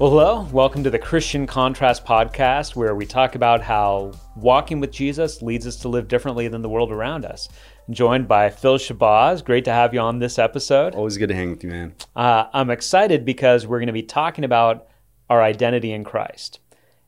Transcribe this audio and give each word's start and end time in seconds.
Well, 0.00 0.08
hello. 0.08 0.48
Welcome 0.50 0.82
to 0.84 0.90
the 0.90 0.98
Christian 0.98 1.46
Contrast 1.46 2.06
podcast, 2.06 2.74
where 2.74 2.94
we 2.94 3.04
talk 3.04 3.34
about 3.34 3.60
how 3.60 4.12
walking 4.34 4.80
with 4.80 4.92
Jesus 4.92 5.42
leads 5.42 5.66
us 5.66 5.76
to 5.80 5.90
live 5.90 6.08
differently 6.08 6.48
than 6.48 6.62
the 6.62 6.70
world 6.70 6.90
around 6.90 7.26
us. 7.26 7.50
I'm 7.86 7.92
joined 7.92 8.26
by 8.26 8.48
Phil 8.48 8.78
Shabazz. 8.78 9.44
Great 9.44 9.66
to 9.66 9.72
have 9.72 9.92
you 9.92 10.00
on 10.00 10.18
this 10.18 10.38
episode. 10.38 10.94
Always 10.94 11.18
good 11.18 11.28
to 11.28 11.34
hang 11.34 11.50
with 11.50 11.62
you, 11.62 11.68
man. 11.68 11.94
Uh, 12.16 12.46
I'm 12.54 12.70
excited 12.70 13.26
because 13.26 13.66
we're 13.66 13.78
going 13.78 13.88
to 13.88 13.92
be 13.92 14.02
talking 14.02 14.42
about 14.42 14.88
our 15.28 15.42
identity 15.42 15.92
in 15.92 16.02
Christ. 16.02 16.60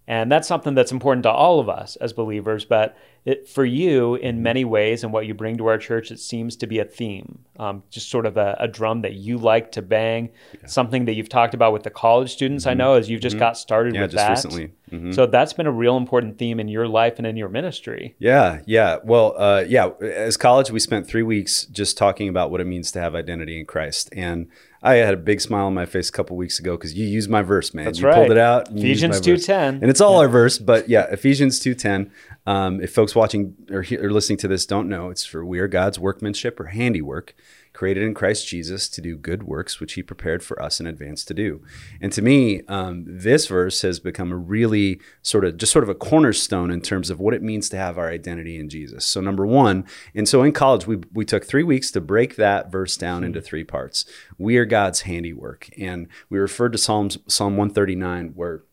And 0.06 0.30
that's 0.30 0.46
something 0.46 0.74
that's 0.74 0.92
important 0.92 1.22
to 1.22 1.30
all 1.30 1.60
of 1.60 1.70
us 1.70 1.96
as 1.96 2.12
believers. 2.12 2.66
But 2.66 2.94
it, 3.24 3.48
for 3.48 3.64
you, 3.64 4.16
in 4.16 4.42
many 4.42 4.64
ways, 4.64 5.04
and 5.04 5.12
what 5.12 5.26
you 5.26 5.34
bring 5.34 5.56
to 5.58 5.66
our 5.66 5.78
church, 5.78 6.10
it 6.10 6.18
seems 6.18 6.56
to 6.56 6.66
be 6.66 6.80
a 6.80 6.84
theme, 6.84 7.38
um, 7.56 7.84
just 7.88 8.10
sort 8.10 8.26
of 8.26 8.36
a, 8.36 8.56
a, 8.58 8.66
drum 8.66 9.02
that 9.02 9.14
you 9.14 9.38
like 9.38 9.70
to 9.72 9.82
bang, 9.82 10.30
yeah. 10.52 10.66
something 10.66 11.04
that 11.04 11.14
you've 11.14 11.28
talked 11.28 11.54
about 11.54 11.72
with 11.72 11.84
the 11.84 11.90
college 11.90 12.32
students. 12.32 12.64
Mm-hmm. 12.64 12.70
I 12.70 12.74
know 12.74 12.94
as 12.94 13.08
you've 13.08 13.20
just 13.20 13.34
mm-hmm. 13.34 13.40
got 13.40 13.56
started 13.56 13.94
yeah, 13.94 14.02
with 14.02 14.10
just 14.10 14.26
that. 14.26 14.30
recently. 14.30 14.72
Mm-hmm. 14.90 15.12
So 15.12 15.26
that's 15.26 15.52
been 15.52 15.66
a 15.66 15.72
real 15.72 15.96
important 15.96 16.36
theme 16.36 16.58
in 16.58 16.66
your 16.66 16.88
life 16.88 17.14
and 17.18 17.26
in 17.26 17.36
your 17.36 17.48
ministry. 17.48 18.16
Yeah, 18.18 18.60
yeah. 18.66 18.98
Well, 19.04 19.34
uh, 19.38 19.64
yeah. 19.68 19.90
As 20.00 20.36
college, 20.36 20.72
we 20.72 20.80
spent 20.80 21.06
three 21.06 21.22
weeks 21.22 21.64
just 21.66 21.96
talking 21.96 22.28
about 22.28 22.50
what 22.50 22.60
it 22.60 22.66
means 22.66 22.90
to 22.92 23.00
have 23.00 23.14
identity 23.14 23.58
in 23.58 23.66
Christ, 23.66 24.08
and 24.14 24.48
I 24.82 24.94
had 24.94 25.14
a 25.14 25.18
big 25.18 25.40
smile 25.40 25.66
on 25.66 25.74
my 25.74 25.86
face 25.86 26.08
a 26.08 26.12
couple 26.12 26.36
weeks 26.36 26.58
ago 26.58 26.76
because 26.76 26.94
you 26.94 27.06
used 27.06 27.30
my 27.30 27.42
verse, 27.42 27.72
man. 27.72 27.84
That's 27.84 28.00
you 28.00 28.06
right. 28.08 28.16
pulled 28.16 28.32
it 28.32 28.38
out. 28.38 28.68
Ephesians 28.70 29.20
two 29.20 29.36
ten, 29.36 29.76
and 29.80 29.88
it's 29.88 30.00
all 30.00 30.14
yeah. 30.14 30.18
our 30.18 30.28
verse. 30.40 30.58
But 30.58 30.88
yeah, 30.88 31.04
Ephesians 31.04 31.60
two 31.60 31.74
ten. 31.74 32.10
Um, 32.44 32.80
if 32.80 32.92
folks 32.92 33.14
watching 33.14 33.54
or, 33.70 33.84
or 34.00 34.10
listening 34.10 34.38
to 34.38 34.48
this 34.48 34.66
don't 34.66 34.88
know, 34.88 35.10
it's 35.10 35.24
for 35.24 35.44
we 35.44 35.60
are 35.60 35.68
God's 35.68 35.98
workmanship 35.98 36.58
or 36.58 36.66
handiwork, 36.66 37.34
created 37.72 38.02
in 38.02 38.14
Christ 38.14 38.48
Jesus 38.48 38.88
to 38.88 39.00
do 39.00 39.16
good 39.16 39.44
works 39.44 39.78
which 39.78 39.94
He 39.94 40.02
prepared 40.02 40.42
for 40.42 40.60
us 40.60 40.80
in 40.80 40.86
advance 40.86 41.24
to 41.26 41.34
do. 41.34 41.62
And 42.00 42.12
to 42.12 42.20
me, 42.20 42.62
um, 42.68 43.04
this 43.06 43.46
verse 43.46 43.82
has 43.82 44.00
become 44.00 44.32
a 44.32 44.36
really 44.36 45.00
sort 45.22 45.44
of 45.44 45.56
just 45.56 45.72
sort 45.72 45.84
of 45.84 45.88
a 45.88 45.94
cornerstone 45.94 46.70
in 46.70 46.80
terms 46.80 47.10
of 47.10 47.20
what 47.20 47.34
it 47.34 47.42
means 47.42 47.68
to 47.70 47.76
have 47.76 47.96
our 47.96 48.10
identity 48.10 48.58
in 48.58 48.68
Jesus. 48.68 49.04
So 49.04 49.20
number 49.20 49.46
one, 49.46 49.86
and 50.14 50.28
so 50.28 50.42
in 50.42 50.52
college 50.52 50.86
we 50.86 50.98
we 51.12 51.24
took 51.24 51.44
three 51.44 51.62
weeks 51.62 51.90
to 51.92 52.00
break 52.00 52.36
that 52.36 52.72
verse 52.72 52.96
down 52.96 53.24
into 53.24 53.40
three 53.40 53.64
parts. 53.64 54.04
We 54.36 54.56
are 54.56 54.64
God's 54.64 55.02
handiwork, 55.02 55.70
and 55.78 56.08
we 56.28 56.38
referred 56.38 56.72
to 56.72 56.78
Psalms 56.78 57.18
Psalm 57.28 57.56
one 57.56 57.70
thirty 57.70 57.94
nine 57.94 58.32
where 58.34 58.64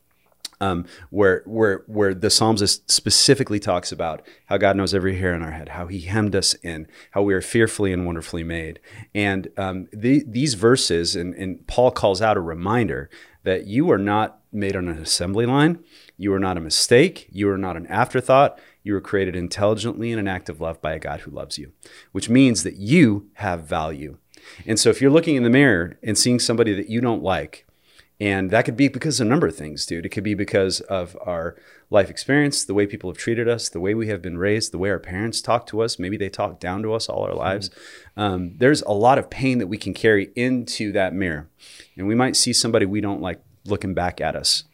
um, 0.62 0.86
where 1.10 1.44
where 1.46 1.84
where 1.88 2.14
the 2.14 2.30
psalmist 2.30 2.90
specifically 2.90 3.60
talks 3.60 3.92
about 3.92 4.22
how 4.46 4.58
God 4.58 4.76
knows 4.76 4.94
every 4.94 5.18
hair 5.18 5.34
on 5.34 5.42
our 5.42 5.52
head, 5.52 5.70
how 5.70 5.88
He 5.88 6.02
hemmed 6.02 6.36
us 6.36 6.54
in, 6.56 6.88
how 7.12 7.22
we 7.22 7.34
are 7.34 7.42
fearfully 7.42 7.94
and 7.94 8.06
wonderfully 8.06 8.44
made, 8.44 8.80
and 9.14 9.50
um, 9.58 9.88
the, 9.94 10.24
these 10.28 10.54
verses, 10.56 11.16
and, 11.16 11.34
and 11.36 11.66
Paul 11.68 11.92
calls 11.92 12.22
out 12.22 12.38
a 12.38 12.42
reminder 12.42 13.10
that 13.44 13.68
you 13.68 13.90
are 13.92 13.98
not 13.98 14.40
made 14.52 14.76
on 14.76 14.88
an 14.88 14.98
assembly 14.98 15.46
line, 15.46 15.84
you 16.18 16.34
are 16.34 16.40
not 16.40 16.58
a 16.58 16.62
mistake, 16.62 17.28
you 17.32 17.50
are 17.50 17.58
not 17.58 17.78
an 17.78 17.88
afterthought. 17.88 18.60
You 18.82 18.94
were 18.94 19.02
created 19.02 19.36
intelligently 19.36 20.12
in 20.12 20.20
an 20.20 20.28
act 20.28 20.50
of 20.50 20.62
love 20.62 20.82
by 20.82 20.94
a 20.94 21.00
God 21.00 21.20
who 21.22 21.32
loves 21.32 21.58
you, 21.58 21.74
which 22.12 22.30
means 22.30 22.64
that 22.64 22.78
you 22.78 23.30
have 23.34 23.66
value. 23.66 24.18
And 24.66 24.80
so 24.80 24.90
if 24.90 25.02
you're 25.02 25.12
looking 25.12 25.36
in 25.36 25.44
the 25.44 25.50
mirror 25.50 26.00
and 26.02 26.18
seeing 26.18 26.40
somebody 26.40 26.74
that 26.74 26.90
you 26.90 27.02
don't 27.02 27.22
like, 27.22 27.68
and 28.20 28.52
that 28.52 28.66
could 28.66 28.76
be 28.76 28.90
because 28.90 29.20
of 29.20 29.28
a 29.28 29.30
number 29.30 29.48
of 29.48 29.56
things, 29.56 29.86
dude. 29.86 30.06
It 30.06 30.10
could 30.10 30.26
be 30.26 30.34
because 30.34 30.82
of 30.82 31.18
our 31.22 31.56
life 31.90 32.10
experience, 32.10 32.66
the 32.66 32.74
way 32.74 32.86
people 32.86 33.10
have 33.10 33.18
treated 33.18 33.48
us, 33.48 33.70
the 33.70 33.80
way 33.80 33.94
we 33.94 34.08
have 34.10 34.22
been 34.22 34.38
raised, 34.38 34.74
the 34.74 34.78
way 34.78 34.90
our 34.90 35.00
parents 35.00 35.42
talk 35.42 35.66
to 35.68 35.82
us. 35.82 35.98
Maybe 35.98 36.18
they 36.18 36.30
talk 36.30 36.60
down 36.60 36.84
to 36.84 36.94
us 36.94 37.08
all 37.08 37.24
our 37.24 37.34
lives. 37.34 37.70
Mm-hmm. 37.70 38.22
Um, 38.22 38.54
there's 38.58 38.82
a 38.82 38.92
lot 38.92 39.18
of 39.18 39.30
pain 39.30 39.60
that 39.60 39.68
we 39.68 39.78
can 39.78 39.94
carry 39.94 40.32
into 40.36 40.92
that 40.92 41.14
mirror. 41.14 41.48
And 41.96 42.08
we 42.08 42.16
might 42.16 42.36
see 42.36 42.52
somebody 42.52 42.86
we 42.86 43.00
don't 43.00 43.22
like 43.22 43.42
looking 43.66 43.94
back 43.94 44.20
at 44.20 44.36
us. 44.36 44.66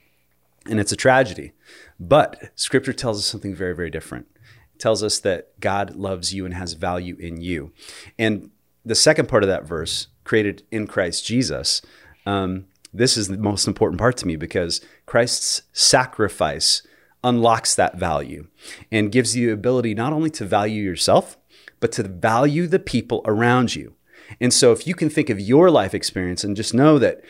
And 0.67 0.79
it's 0.79 0.91
a 0.91 0.97
tragedy. 0.97 1.51
But 1.99 2.51
scripture 2.55 2.93
tells 2.93 3.19
us 3.19 3.25
something 3.25 3.53
very, 3.53 3.75
very 3.75 3.91
different. 3.91 4.25
It 4.73 4.79
tells 4.79 5.03
us 5.03 5.19
that 5.19 5.59
God 5.59 5.95
loves 5.95 6.33
you 6.33 6.45
and 6.45 6.55
has 6.55 6.73
value 6.73 7.15
in 7.19 7.41
you. 7.41 7.73
And 8.17 8.49
the 8.83 8.95
second 8.95 9.29
part 9.29 9.43
of 9.43 9.49
that 9.49 9.65
verse, 9.65 10.07
created 10.23 10.63
in 10.71 10.87
Christ 10.87 11.25
Jesus, 11.25 11.83
um, 12.25 12.65
this 12.97 13.17
is 13.17 13.27
the 13.27 13.37
most 13.37 13.67
important 13.67 13.99
part 13.99 14.17
to 14.17 14.27
me 14.27 14.35
because 14.35 14.81
Christ's 15.05 15.63
sacrifice 15.73 16.81
unlocks 17.23 17.75
that 17.75 17.97
value 17.97 18.47
and 18.91 19.11
gives 19.11 19.35
you 19.35 19.47
the 19.47 19.53
ability 19.53 19.93
not 19.93 20.13
only 20.13 20.29
to 20.31 20.45
value 20.45 20.83
yourself, 20.83 21.37
but 21.79 21.91
to 21.93 22.03
value 22.03 22.67
the 22.67 22.79
people 22.79 23.21
around 23.25 23.75
you. 23.75 23.95
And 24.39 24.53
so 24.53 24.71
if 24.71 24.87
you 24.87 24.95
can 24.95 25.09
think 25.09 25.29
of 25.29 25.39
your 25.39 25.69
life 25.69 25.93
experience 25.93 26.43
and 26.43 26.55
just 26.55 26.73
know 26.73 26.97
that 26.99 27.21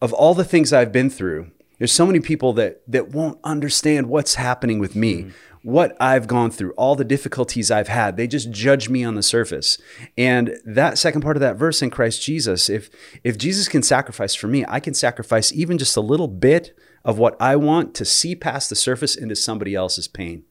of 0.00 0.12
all 0.12 0.34
the 0.34 0.44
things 0.44 0.72
I've 0.72 0.92
been 0.92 1.10
through, 1.10 1.50
there's 1.78 1.92
so 1.92 2.06
many 2.06 2.20
people 2.20 2.52
that 2.54 2.82
that 2.88 3.10
won't 3.10 3.38
understand 3.44 4.08
what's 4.08 4.34
happening 4.34 4.78
with 4.78 4.96
me. 4.96 5.24
Mm 5.24 5.32
what 5.62 5.96
I've 6.00 6.26
gone 6.26 6.50
through, 6.50 6.72
all 6.72 6.94
the 6.94 7.04
difficulties 7.04 7.70
I've 7.70 7.88
had. 7.88 8.16
They 8.16 8.26
just 8.26 8.50
judge 8.50 8.88
me 8.88 9.04
on 9.04 9.14
the 9.14 9.22
surface. 9.22 9.78
And 10.16 10.58
that 10.64 10.98
second 10.98 11.22
part 11.22 11.36
of 11.36 11.40
that 11.40 11.56
verse 11.56 11.82
in 11.82 11.90
Christ 11.90 12.22
Jesus, 12.22 12.68
if 12.68 12.90
if 13.24 13.38
Jesus 13.38 13.68
can 13.68 13.82
sacrifice 13.82 14.34
for 14.34 14.48
me, 14.48 14.64
I 14.68 14.80
can 14.80 14.94
sacrifice 14.94 15.52
even 15.52 15.78
just 15.78 15.96
a 15.96 16.00
little 16.00 16.28
bit 16.28 16.76
of 17.04 17.18
what 17.18 17.40
I 17.40 17.56
want 17.56 17.94
to 17.94 18.04
see 18.04 18.34
past 18.34 18.68
the 18.68 18.76
surface 18.76 19.16
into 19.16 19.36
somebody 19.36 19.74
else's 19.74 20.08
pain 20.08 20.44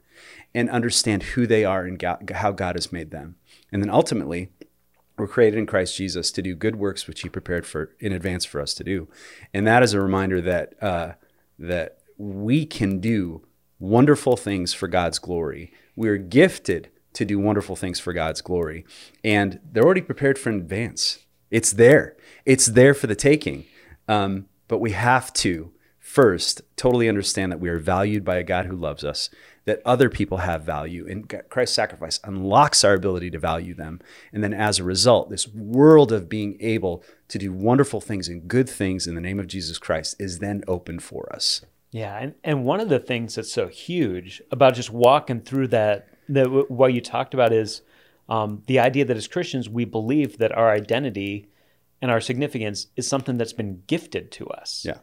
and 0.53 0.69
understand 0.69 1.23
who 1.23 1.45
they 1.45 1.63
are 1.65 1.83
and 1.83 1.99
God, 1.99 2.31
how 2.35 2.51
God 2.51 2.75
has 2.75 2.91
made 2.91 3.11
them. 3.11 3.35
And 3.71 3.81
then 3.81 3.89
ultimately, 3.89 4.49
we're 5.17 5.27
created 5.27 5.57
in 5.57 5.65
Christ 5.65 5.95
Jesus 5.97 6.31
to 6.31 6.41
do 6.41 6.55
good 6.55 6.75
works 6.75 7.07
which 7.07 7.21
He 7.21 7.29
prepared 7.29 7.65
for 7.65 7.95
in 7.99 8.13
advance 8.13 8.45
for 8.45 8.61
us 8.61 8.73
to 8.75 8.83
do, 8.83 9.07
and 9.53 9.65
that 9.67 9.83
is 9.83 9.93
a 9.93 10.01
reminder 10.01 10.41
that 10.41 10.81
uh, 10.81 11.13
that 11.59 11.97
we 12.17 12.65
can 12.65 12.99
do 12.99 13.46
wonderful 13.79 14.37
things 14.37 14.73
for 14.73 14.87
God's 14.87 15.19
glory. 15.19 15.71
We 15.95 16.09
are 16.09 16.17
gifted 16.17 16.89
to 17.13 17.25
do 17.25 17.39
wonderful 17.39 17.75
things 17.75 17.99
for 17.99 18.13
God's 18.13 18.41
glory. 18.41 18.85
And 19.23 19.59
they're 19.71 19.83
already 19.83 20.01
prepared 20.01 20.37
for 20.37 20.49
in 20.49 20.57
advance. 20.57 21.25
It's 21.49 21.71
there, 21.71 22.15
it's 22.45 22.67
there 22.67 22.93
for 22.93 23.07
the 23.07 23.15
taking. 23.15 23.65
Um, 24.07 24.47
but 24.67 24.79
we 24.79 24.91
have 24.91 25.33
to 25.33 25.71
first 25.99 26.61
totally 26.77 27.09
understand 27.09 27.51
that 27.51 27.59
we 27.59 27.69
are 27.69 27.79
valued 27.79 28.23
by 28.23 28.37
a 28.37 28.43
God 28.43 28.65
who 28.65 28.75
loves 28.75 29.03
us, 29.03 29.29
that 29.65 29.81
other 29.85 30.09
people 30.09 30.37
have 30.37 30.63
value, 30.63 31.05
and 31.09 31.27
Christ's 31.49 31.75
sacrifice 31.75 32.19
unlocks 32.23 32.85
our 32.85 32.93
ability 32.93 33.29
to 33.31 33.39
value 33.39 33.73
them. 33.73 33.99
And 34.31 34.41
then 34.41 34.53
as 34.53 34.79
a 34.79 34.85
result, 34.85 35.29
this 35.29 35.47
world 35.47 36.13
of 36.13 36.29
being 36.29 36.57
able 36.61 37.03
to 37.27 37.37
do 37.37 37.51
wonderful 37.51 37.99
things 37.99 38.29
and 38.29 38.47
good 38.47 38.69
things 38.69 39.05
in 39.05 39.15
the 39.15 39.21
name 39.21 39.39
of 39.39 39.47
Jesus 39.47 39.77
Christ 39.77 40.15
is 40.17 40.39
then 40.39 40.63
open 40.67 40.99
for 40.99 41.31
us. 41.33 41.61
Yeah, 41.91 42.17
and, 42.17 42.35
and 42.43 42.65
one 42.65 42.79
of 42.79 42.89
the 42.89 42.99
things 42.99 43.35
that's 43.35 43.51
so 43.51 43.67
huge 43.67 44.41
about 44.51 44.75
just 44.75 44.91
walking 44.91 45.41
through 45.41 45.69
that, 45.69 46.09
that 46.29 46.69
what 46.69 46.93
you 46.93 47.01
talked 47.01 47.33
about 47.33 47.53
is 47.53 47.81
um, 48.29 48.63
the 48.67 48.79
idea 48.79 49.05
that 49.05 49.15
as 49.15 49.27
Christians 49.27 49.69
we 49.69 49.85
believe 49.85 50.37
that 50.37 50.51
our 50.51 50.69
identity 50.71 51.47
and 52.01 52.11
our 52.11 52.21
significance 52.21 52.87
is 52.95 53.07
something 53.07 53.37
that's 53.37 53.53
been 53.53 53.83
gifted 53.87 54.31
to 54.33 54.47
us. 54.47 54.83
Yeah. 54.85 54.97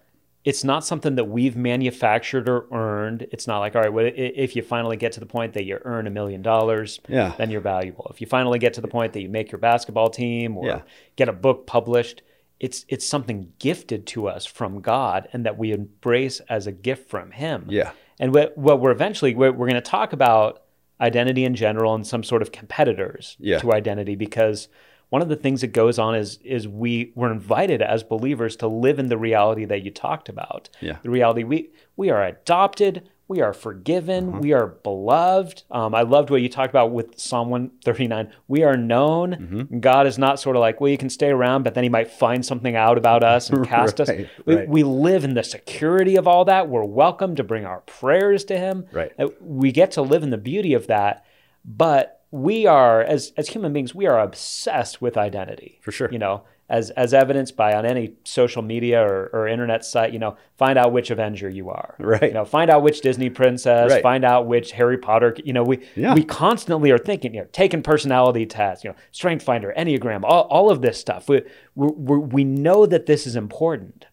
It's 0.44 0.62
not 0.62 0.84
something 0.84 1.14
that 1.14 1.24
we've 1.24 1.56
manufactured 1.56 2.50
or 2.50 2.66
earned. 2.70 3.26
It's 3.32 3.46
not 3.46 3.60
like, 3.60 3.74
all 3.74 3.80
right, 3.80 3.92
well, 3.92 4.10
if 4.14 4.54
you 4.54 4.60
finally 4.60 4.98
get 4.98 5.12
to 5.12 5.20
the 5.20 5.26
point 5.26 5.54
that 5.54 5.64
you 5.64 5.78
earn 5.86 6.06
a 6.06 6.10
million 6.10 6.42
dollars, 6.42 7.00
yeah. 7.08 7.32
then 7.38 7.50
you're 7.50 7.62
valuable. 7.62 8.06
If 8.10 8.20
you 8.20 8.26
finally 8.26 8.58
get 8.58 8.74
to 8.74 8.82
the 8.82 8.88
point 8.88 9.14
that 9.14 9.22
you 9.22 9.30
make 9.30 9.50
your 9.50 9.58
basketball 9.58 10.10
team 10.10 10.58
or 10.58 10.66
yeah. 10.66 10.82
get 11.16 11.30
a 11.30 11.32
book 11.32 11.66
published, 11.66 12.22
it's 12.60 12.84
it's 12.88 13.06
something 13.06 13.52
gifted 13.58 14.06
to 14.08 14.28
us 14.28 14.46
from 14.46 14.80
God 14.80 15.28
and 15.32 15.44
that 15.44 15.58
we 15.58 15.72
embrace 15.72 16.40
as 16.48 16.66
a 16.66 16.72
gift 16.72 17.08
from 17.08 17.30
Him. 17.30 17.66
Yeah. 17.68 17.92
And 18.20 18.32
what, 18.32 18.56
what 18.56 18.80
we're 18.80 18.92
eventually 18.92 19.34
we're, 19.34 19.52
we're 19.52 19.68
going 19.68 19.74
to 19.74 19.80
talk 19.80 20.12
about 20.12 20.62
identity 21.00 21.44
in 21.44 21.54
general 21.54 21.94
and 21.94 22.06
some 22.06 22.22
sort 22.22 22.42
of 22.42 22.52
competitors 22.52 23.36
yeah. 23.40 23.58
to 23.58 23.72
identity 23.72 24.14
because 24.14 24.68
one 25.10 25.22
of 25.22 25.28
the 25.28 25.36
things 25.36 25.60
that 25.60 25.68
goes 25.68 25.98
on 25.98 26.14
is 26.14 26.38
is 26.44 26.66
we 26.66 27.12
we're 27.14 27.32
invited 27.32 27.82
as 27.82 28.02
believers 28.02 28.56
to 28.56 28.68
live 28.68 28.98
in 28.98 29.08
the 29.08 29.18
reality 29.18 29.64
that 29.64 29.82
you 29.82 29.90
talked 29.90 30.28
about. 30.28 30.68
Yeah. 30.80 30.98
The 31.02 31.10
reality 31.10 31.44
we 31.44 31.70
we 31.96 32.10
are 32.10 32.24
adopted, 32.24 33.08
we 33.26 33.40
are 33.40 33.52
forgiven. 33.52 34.26
Mm-hmm. 34.26 34.38
We 34.40 34.52
are 34.52 34.66
beloved. 34.66 35.64
Um, 35.70 35.94
I 35.94 36.02
loved 36.02 36.30
what 36.30 36.42
you 36.42 36.48
talked 36.48 36.70
about 36.70 36.92
with 36.92 37.18
Psalm 37.18 37.48
139. 37.48 38.30
We 38.48 38.64
are 38.64 38.76
known. 38.76 39.30
Mm-hmm. 39.32 39.78
God 39.80 40.06
is 40.06 40.18
not 40.18 40.38
sort 40.38 40.56
of 40.56 40.60
like, 40.60 40.80
well, 40.80 40.90
you 40.90 40.98
can 40.98 41.08
stay 41.08 41.30
around, 41.30 41.62
but 41.62 41.74
then 41.74 41.84
he 41.84 41.88
might 41.88 42.10
find 42.10 42.44
something 42.44 42.76
out 42.76 42.98
about 42.98 43.24
us 43.24 43.48
and 43.48 43.66
cast 43.66 43.98
right, 43.98 44.08
us. 44.08 44.26
We, 44.44 44.54
right. 44.56 44.68
we, 44.68 44.82
live 44.82 45.24
in 45.24 45.34
the 45.34 45.42
security 45.42 46.16
of 46.16 46.28
all 46.28 46.44
that. 46.44 46.68
We're 46.68 46.84
welcome 46.84 47.34
to 47.36 47.44
bring 47.44 47.64
our 47.64 47.80
prayers 47.80 48.44
to 48.44 48.58
him. 48.58 48.86
Right. 48.92 49.12
Uh, 49.18 49.28
we 49.40 49.72
get 49.72 49.92
to 49.92 50.02
live 50.02 50.22
in 50.22 50.30
the 50.30 50.38
beauty 50.38 50.74
of 50.74 50.86
that. 50.88 51.24
But 51.64 52.22
we 52.30 52.66
are, 52.66 53.00
as, 53.00 53.32
as 53.38 53.48
human 53.48 53.72
beings, 53.72 53.94
we 53.94 54.06
are 54.06 54.20
obsessed 54.20 55.00
with 55.00 55.16
identity. 55.16 55.78
For 55.82 55.92
sure. 55.92 56.10
You 56.12 56.18
know, 56.18 56.44
as 56.68 56.90
as 56.90 57.12
evidenced 57.12 57.56
by 57.56 57.74
on 57.74 57.84
any 57.84 58.14
social 58.24 58.62
media 58.62 59.02
or, 59.02 59.28
or 59.34 59.46
internet 59.46 59.84
site, 59.84 60.12
you 60.12 60.18
know, 60.18 60.36
find 60.56 60.78
out 60.78 60.92
which 60.92 61.10
Avenger 61.10 61.48
you 61.48 61.68
are. 61.68 61.94
Right. 61.98 62.22
You 62.22 62.32
know, 62.32 62.44
find 62.44 62.70
out 62.70 62.82
which 62.82 63.02
Disney 63.02 63.28
princess, 63.28 63.92
right. 63.92 64.02
find 64.02 64.24
out 64.24 64.46
which 64.46 64.72
Harry 64.72 64.96
Potter. 64.96 65.36
You 65.44 65.52
know, 65.52 65.62
we 65.62 65.80
yeah. 65.94 66.14
we 66.14 66.24
constantly 66.24 66.90
are 66.90 66.98
thinking, 66.98 67.34
you 67.34 67.40
know, 67.40 67.48
taking 67.52 67.82
personality 67.82 68.46
tests, 68.46 68.82
you 68.82 68.90
know, 68.90 68.96
Strength 69.12 69.44
Finder, 69.44 69.74
Enneagram, 69.76 70.22
all, 70.24 70.44
all 70.44 70.70
of 70.70 70.80
this 70.80 70.98
stuff. 70.98 71.28
We 71.28 71.42
we 71.74 72.18
we 72.18 72.44
know 72.44 72.86
that 72.86 73.06
this 73.06 73.26
is 73.26 73.36
important, 73.36 74.06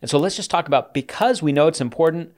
And 0.00 0.10
so 0.10 0.18
let's 0.18 0.36
just 0.36 0.50
talk 0.50 0.68
about 0.68 0.94
because 0.94 1.42
we 1.42 1.52
know 1.52 1.66
it's 1.66 1.80
important, 1.80 2.32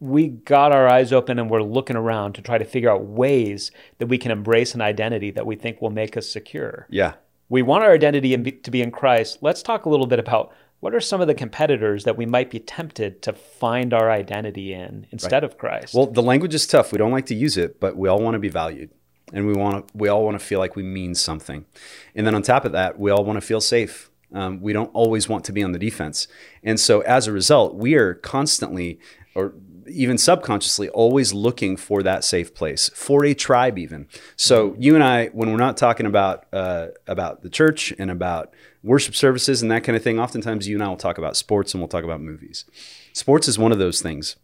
we 0.00 0.28
got 0.28 0.72
our 0.72 0.88
eyes 0.88 1.12
open 1.12 1.38
and 1.38 1.48
we're 1.48 1.62
looking 1.62 1.96
around 1.96 2.34
to 2.34 2.42
try 2.42 2.58
to 2.58 2.64
figure 2.64 2.90
out 2.90 3.04
ways 3.04 3.70
that 3.98 4.06
we 4.06 4.18
can 4.18 4.30
embrace 4.30 4.74
an 4.74 4.80
identity 4.80 5.30
that 5.30 5.46
we 5.46 5.56
think 5.56 5.80
will 5.80 5.90
make 5.90 6.16
us 6.16 6.28
secure. 6.28 6.86
Yeah. 6.90 7.14
We 7.48 7.62
want 7.62 7.84
our 7.84 7.92
identity 7.92 8.36
to 8.52 8.70
be 8.70 8.82
in 8.82 8.90
Christ. 8.90 9.38
Let's 9.40 9.62
talk 9.62 9.84
a 9.84 9.88
little 9.88 10.06
bit 10.06 10.18
about 10.18 10.52
what 10.80 10.94
are 10.94 11.00
some 11.00 11.20
of 11.20 11.26
the 11.26 11.34
competitors 11.34 12.04
that 12.04 12.16
we 12.16 12.26
might 12.26 12.50
be 12.50 12.58
tempted 12.58 13.22
to 13.22 13.32
find 13.32 13.94
our 13.94 14.10
identity 14.10 14.74
in 14.74 15.06
instead 15.10 15.42
right. 15.42 15.44
of 15.44 15.56
Christ? 15.56 15.94
Well, 15.94 16.06
the 16.06 16.22
language 16.22 16.54
is 16.54 16.66
tough. 16.66 16.92
We 16.92 16.98
don't 16.98 17.10
like 17.10 17.26
to 17.26 17.34
use 17.34 17.56
it, 17.56 17.80
but 17.80 17.96
we 17.96 18.08
all 18.08 18.20
want 18.20 18.34
to 18.34 18.38
be 18.38 18.50
valued. 18.50 18.90
And 19.32 19.46
we 19.46 19.54
want 19.54 19.88
to, 19.88 19.94
we 19.96 20.08
all 20.08 20.24
want 20.24 20.38
to 20.38 20.44
feel 20.44 20.58
like 20.58 20.76
we 20.76 20.82
mean 20.82 21.14
something. 21.14 21.64
And 22.14 22.26
then 22.26 22.34
on 22.34 22.42
top 22.42 22.66
of 22.66 22.72
that, 22.72 22.98
we 22.98 23.10
all 23.10 23.24
want 23.24 23.38
to 23.38 23.40
feel 23.40 23.62
safe. 23.62 24.10
Um, 24.32 24.60
we 24.60 24.72
don't 24.72 24.90
always 24.92 25.28
want 25.28 25.44
to 25.44 25.52
be 25.52 25.62
on 25.62 25.72
the 25.72 25.78
defense. 25.78 26.28
And 26.62 26.78
so 26.78 27.00
as 27.00 27.26
a 27.26 27.32
result, 27.32 27.74
we 27.74 27.94
are 27.94 28.14
constantly 28.14 28.98
or 29.34 29.54
even 29.88 30.18
subconsciously 30.18 30.88
always 30.90 31.32
looking 31.32 31.76
for 31.76 32.02
that 32.02 32.24
safe 32.24 32.54
place 32.54 32.90
for 32.94 33.24
a 33.24 33.34
tribe 33.34 33.78
even. 33.78 34.06
So 34.36 34.70
mm-hmm. 34.70 34.82
you 34.82 34.94
and 34.94 35.04
i 35.04 35.26
when 35.28 35.50
we're 35.50 35.56
not 35.56 35.76
talking 35.76 36.06
about 36.06 36.46
uh, 36.52 36.88
about 37.06 37.42
the 37.42 37.50
church 37.50 37.92
and 37.98 38.10
about 38.10 38.52
worship 38.82 39.14
services 39.14 39.62
and 39.62 39.70
that 39.70 39.82
kind 39.84 39.96
of 39.96 40.02
thing 40.02 40.18
oftentimes 40.18 40.68
you 40.68 40.76
and 40.76 40.82
i 40.82 40.88
will 40.88 40.96
talk 40.96 41.16
about 41.16 41.36
sports 41.36 41.72
and 41.72 41.80
we'll 41.80 41.88
talk 41.88 42.04
about 42.04 42.20
movies. 42.20 42.64
Sports 43.12 43.48
is 43.48 43.58
one 43.58 43.72
of 43.72 43.78
those 43.78 44.02
things 44.02 44.36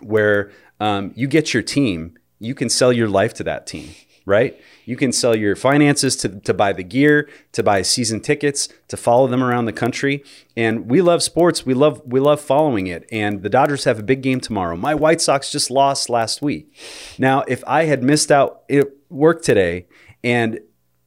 where 0.00 0.50
um, 0.80 1.12
you 1.14 1.26
get 1.26 1.54
your 1.54 1.62
team 1.62 2.18
you 2.40 2.54
can 2.54 2.68
sell 2.68 2.92
your 2.92 3.08
life 3.08 3.32
to 3.34 3.44
that 3.44 3.66
team 3.66 3.90
right? 4.26 4.58
You 4.84 4.96
can 4.96 5.12
sell 5.12 5.34
your 5.34 5.54
finances 5.54 6.16
to, 6.16 6.28
to 6.40 6.54
buy 6.54 6.72
the 6.72 6.82
gear, 6.82 7.28
to 7.52 7.62
buy 7.62 7.82
season 7.82 8.20
tickets, 8.20 8.68
to 8.88 8.96
follow 8.96 9.26
them 9.26 9.42
around 9.42 9.66
the 9.66 9.72
country. 9.72 10.24
And 10.56 10.90
we 10.90 11.02
love 11.02 11.22
sports. 11.22 11.66
We 11.66 11.74
love 11.74 12.00
we 12.06 12.20
love 12.20 12.40
following 12.40 12.86
it. 12.86 13.06
And 13.12 13.42
the 13.42 13.48
Dodgers 13.48 13.84
have 13.84 13.98
a 13.98 14.02
big 14.02 14.22
game 14.22 14.40
tomorrow. 14.40 14.76
My 14.76 14.94
White 14.94 15.20
Sox 15.20 15.50
just 15.52 15.70
lost 15.70 16.08
last 16.08 16.42
week. 16.42 16.74
Now, 17.18 17.44
if 17.46 17.62
I 17.66 17.84
had 17.84 18.02
missed 18.02 18.30
out 18.32 18.62
at 18.70 18.88
work 19.10 19.42
today 19.42 19.86
and 20.22 20.60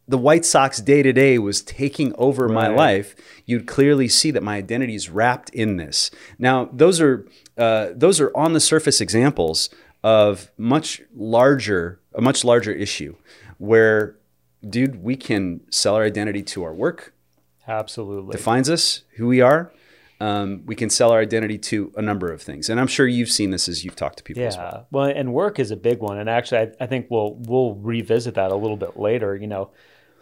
the 0.07 0.17
White 0.17 0.45
Sox 0.45 0.79
day 0.79 1.03
to 1.03 1.11
day 1.11 1.37
was 1.37 1.61
taking 1.61 2.15
over 2.17 2.47
right. 2.47 2.53
my 2.53 2.67
life, 2.67 3.15
you'd 3.45 3.67
clearly 3.67 4.07
see 4.07 4.31
that 4.31 4.43
my 4.43 4.55
identity 4.55 4.95
is 4.95 5.09
wrapped 5.09 5.49
in 5.49 5.77
this. 5.77 6.09
Now, 6.39 6.69
those 6.71 7.01
are 7.01 7.27
uh, 7.57 7.89
those 7.93 8.21
are 8.21 8.31
on 8.35 8.53
the 8.53 8.59
surface 8.59 9.01
examples 9.01 9.69
of 10.03 10.51
much 10.57 11.01
larger 11.15 11.99
a 12.17 12.21
much 12.21 12.43
larger 12.43 12.71
issue 12.71 13.15
where, 13.59 14.17
dude, 14.67 15.01
we 15.03 15.15
can 15.15 15.61
sell 15.71 15.95
our 15.95 16.03
identity 16.03 16.41
to 16.41 16.63
our 16.63 16.73
work. 16.73 17.13
Absolutely. 17.67 18.31
Defines 18.31 18.69
us, 18.69 19.03
who 19.15 19.27
we 19.27 19.39
are. 19.39 19.71
Um, 20.19 20.63
we 20.65 20.75
can 20.75 20.89
sell 20.89 21.11
our 21.11 21.19
identity 21.19 21.59
to 21.59 21.93
a 21.95 22.01
number 22.01 22.31
of 22.31 22.41
things. 22.41 22.69
And 22.69 22.79
I'm 22.79 22.87
sure 22.87 23.05
you've 23.05 23.29
seen 23.29 23.51
this 23.51 23.69
as 23.69 23.85
you've 23.85 23.95
talked 23.95 24.17
to 24.17 24.23
people 24.23 24.41
yeah. 24.41 24.57
well. 24.57 24.87
well. 24.89 25.05
and 25.05 25.31
work 25.31 25.59
is 25.59 25.69
a 25.69 25.75
big 25.75 25.99
one. 25.99 26.17
And 26.17 26.27
actually, 26.27 26.61
I, 26.61 26.71
I 26.83 26.87
think 26.87 27.05
we'll, 27.11 27.35
we'll 27.35 27.75
revisit 27.75 28.33
that 28.33 28.51
a 28.51 28.55
little 28.55 28.77
bit 28.77 28.97
later. 28.97 29.35
You 29.35 29.45
know, 29.45 29.69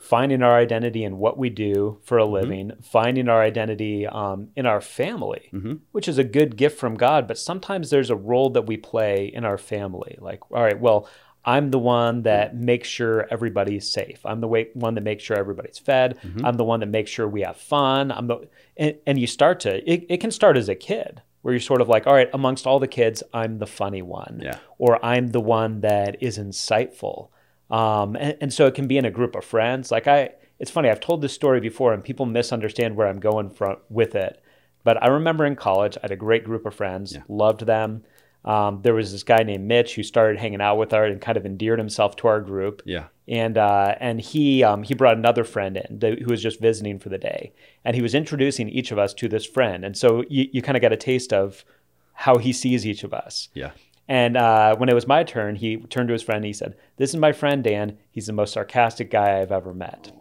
finding 0.06 0.44
our 0.44 0.58
identity 0.58 1.04
in 1.04 1.18
what 1.18 1.38
we 1.38 1.50
do 1.50 2.00
for 2.04 2.20
a 2.20 2.24
mm-hmm. 2.24 2.34
living, 2.34 2.68
mm-hmm. 2.70 2.82
finding 2.82 3.30
our 3.30 3.42
identity 3.42 4.06
um, 4.06 4.50
in 4.56 4.66
our 4.66 4.82
family, 4.82 5.50
mm-hmm. 5.54 5.76
which 5.92 6.08
is 6.08 6.18
a 6.18 6.24
good 6.24 6.58
gift 6.58 6.78
from 6.78 6.96
God. 6.96 7.28
But 7.28 7.38
sometimes 7.38 7.90
there's 7.90 8.10
a 8.10 8.16
role 8.16 8.50
that 8.52 8.68
we 8.68 8.78
play 8.78 9.26
in 9.26 9.46
our 9.46 9.58
family. 9.58 10.18
Like, 10.20 10.42
all 10.52 10.62
right, 10.62 10.80
well, 10.80 11.08
I'm 11.46 11.70
the 11.70 11.80
one 11.80 12.24
that 12.24 12.56
makes 12.56 12.88
sure 12.88 13.28
everybody's 13.30 13.90
safe. 13.90 14.26
I'm 14.26 14.42
the 14.42 14.48
way, 14.48 14.70
one 14.74 14.96
that 14.96 15.04
makes 15.04 15.24
sure 15.24 15.38
everybody's 15.38 15.78
fed. 15.78 16.18
Mm-hmm. 16.24 16.46
I'm 16.46 16.58
the 16.58 16.64
one 16.64 16.80
that 16.80 16.90
makes 16.90 17.12
sure 17.12 17.28
we 17.28 17.42
have 17.42 17.58
fun. 17.58 18.12
I'm 18.12 18.28
the 18.28 18.48
and, 18.76 18.96
and 19.06 19.20
you 19.20 19.28
start 19.28 19.60
to 19.62 19.90
it, 19.90 20.06
it 20.10 20.18
can 20.18 20.32
start 20.32 20.58
as 20.58 20.68
a 20.70 20.76
kid 20.76 21.22
where 21.44 21.54
you're 21.54 21.62
sort 21.62 21.82
of 21.82 21.88
like, 21.88 22.08
all 22.08 22.14
right, 22.14 22.30
amongst 22.34 22.66
all 22.66 22.80
the 22.80 22.88
kids, 22.88 23.22
I'm 23.32 23.60
the 23.60 23.68
funny 23.68 24.02
one, 24.02 24.42
yeah. 24.44 24.58
or 24.80 25.04
I'm 25.06 25.28
the 25.28 25.40
one 25.40 25.82
that 25.82 26.18
is 26.20 26.40
insightful. 26.40 27.30
Um, 27.70 28.16
and, 28.16 28.36
and 28.42 28.54
so 28.54 28.66
it 28.66 28.74
can 28.74 28.88
be 28.88 28.98
in 28.98 29.06
a 29.06 29.12
group 29.12 29.36
of 29.36 29.46
friends. 29.46 29.92
Like 29.92 30.08
I, 30.08 30.32
it's 30.58 30.72
funny. 30.72 30.90
I've 30.90 31.00
told 31.00 31.22
this 31.22 31.34
story 31.34 31.60
before, 31.60 31.94
and 31.94 32.04
people 32.04 32.26
misunderstand 32.26 32.96
where 32.96 33.08
I'm 33.08 33.20
going 33.20 33.52
from 33.52 33.78
with 33.90 34.16
it. 34.16 34.42
But 34.84 35.02
I 35.04 35.08
remember 35.08 35.46
in 35.46 35.56
college, 35.56 35.98
I 35.98 36.02
had 36.02 36.12
a 36.12 36.16
great 36.16 36.46
group 36.46 36.66
of 36.66 36.74
friends, 36.74 37.14
yeah. 37.14 37.22
loved 37.28 37.68
them. 37.68 38.04
Um, 38.46 38.82
there 38.84 38.94
was 38.94 39.12
this 39.12 39.24
guy 39.24 39.42
named 39.44 39.68
Mitch 39.68 39.96
who 39.96 40.04
started 40.04 40.40
hanging 40.40 40.62
out 40.62 40.78
with 40.78 40.94
us 40.94 41.10
and 41.12 41.20
kind 41.20 41.36
of 41.36 41.46
endeared 41.46 41.80
himself 41.80 42.16
to 42.18 42.28
our 42.28 42.40
group. 42.40 42.84
Yeah. 42.86 43.06
And 43.28 43.58
uh, 43.58 43.96
and 44.00 44.22
he 44.22 44.64
um, 44.64 44.84
he 44.84 44.94
brought 44.94 45.18
another 45.18 45.44
friend 45.44 45.78
in 45.78 46.00
who 46.20 46.30
was 46.30 46.44
just 46.44 46.62
visiting 46.62 47.00
for 47.00 47.10
the 47.10 47.18
day, 47.18 47.54
and 47.84 47.96
he 47.96 48.04
was 48.04 48.14
introducing 48.14 48.70
each 48.70 48.92
of 48.92 49.00
us 49.00 49.16
to 49.16 49.28
this 49.28 49.48
friend, 49.48 49.84
and 49.84 49.98
so 49.98 50.24
you, 50.30 50.48
you 50.52 50.62
kind 50.62 50.78
of 50.78 50.82
get 50.82 50.94
a 50.94 50.98
taste 50.98 51.34
of 51.34 51.66
how 52.14 52.38
he 52.38 52.54
sees 52.54 52.86
each 52.86 53.04
of 53.04 53.16
us. 53.16 53.50
Yeah. 53.56 53.72
And 54.08 54.38
uh, 54.38 54.76
when 54.76 54.90
it 54.90 54.94
was 54.94 55.08
my 55.08 55.24
turn, 55.24 55.56
he 55.56 55.78
turned 55.78 56.10
to 56.10 56.14
his 56.14 56.22
friend 56.22 56.38
and 56.38 56.46
he 56.46 56.54
said, 56.54 56.76
"This 56.98 57.10
is 57.10 57.16
my 57.16 57.32
friend 57.32 57.64
Dan. 57.64 57.98
He's 58.12 58.28
the 58.28 58.34
most 58.34 58.54
sarcastic 58.54 59.10
guy 59.10 59.42
I've 59.42 59.52
ever 59.52 59.74
met." 59.74 60.12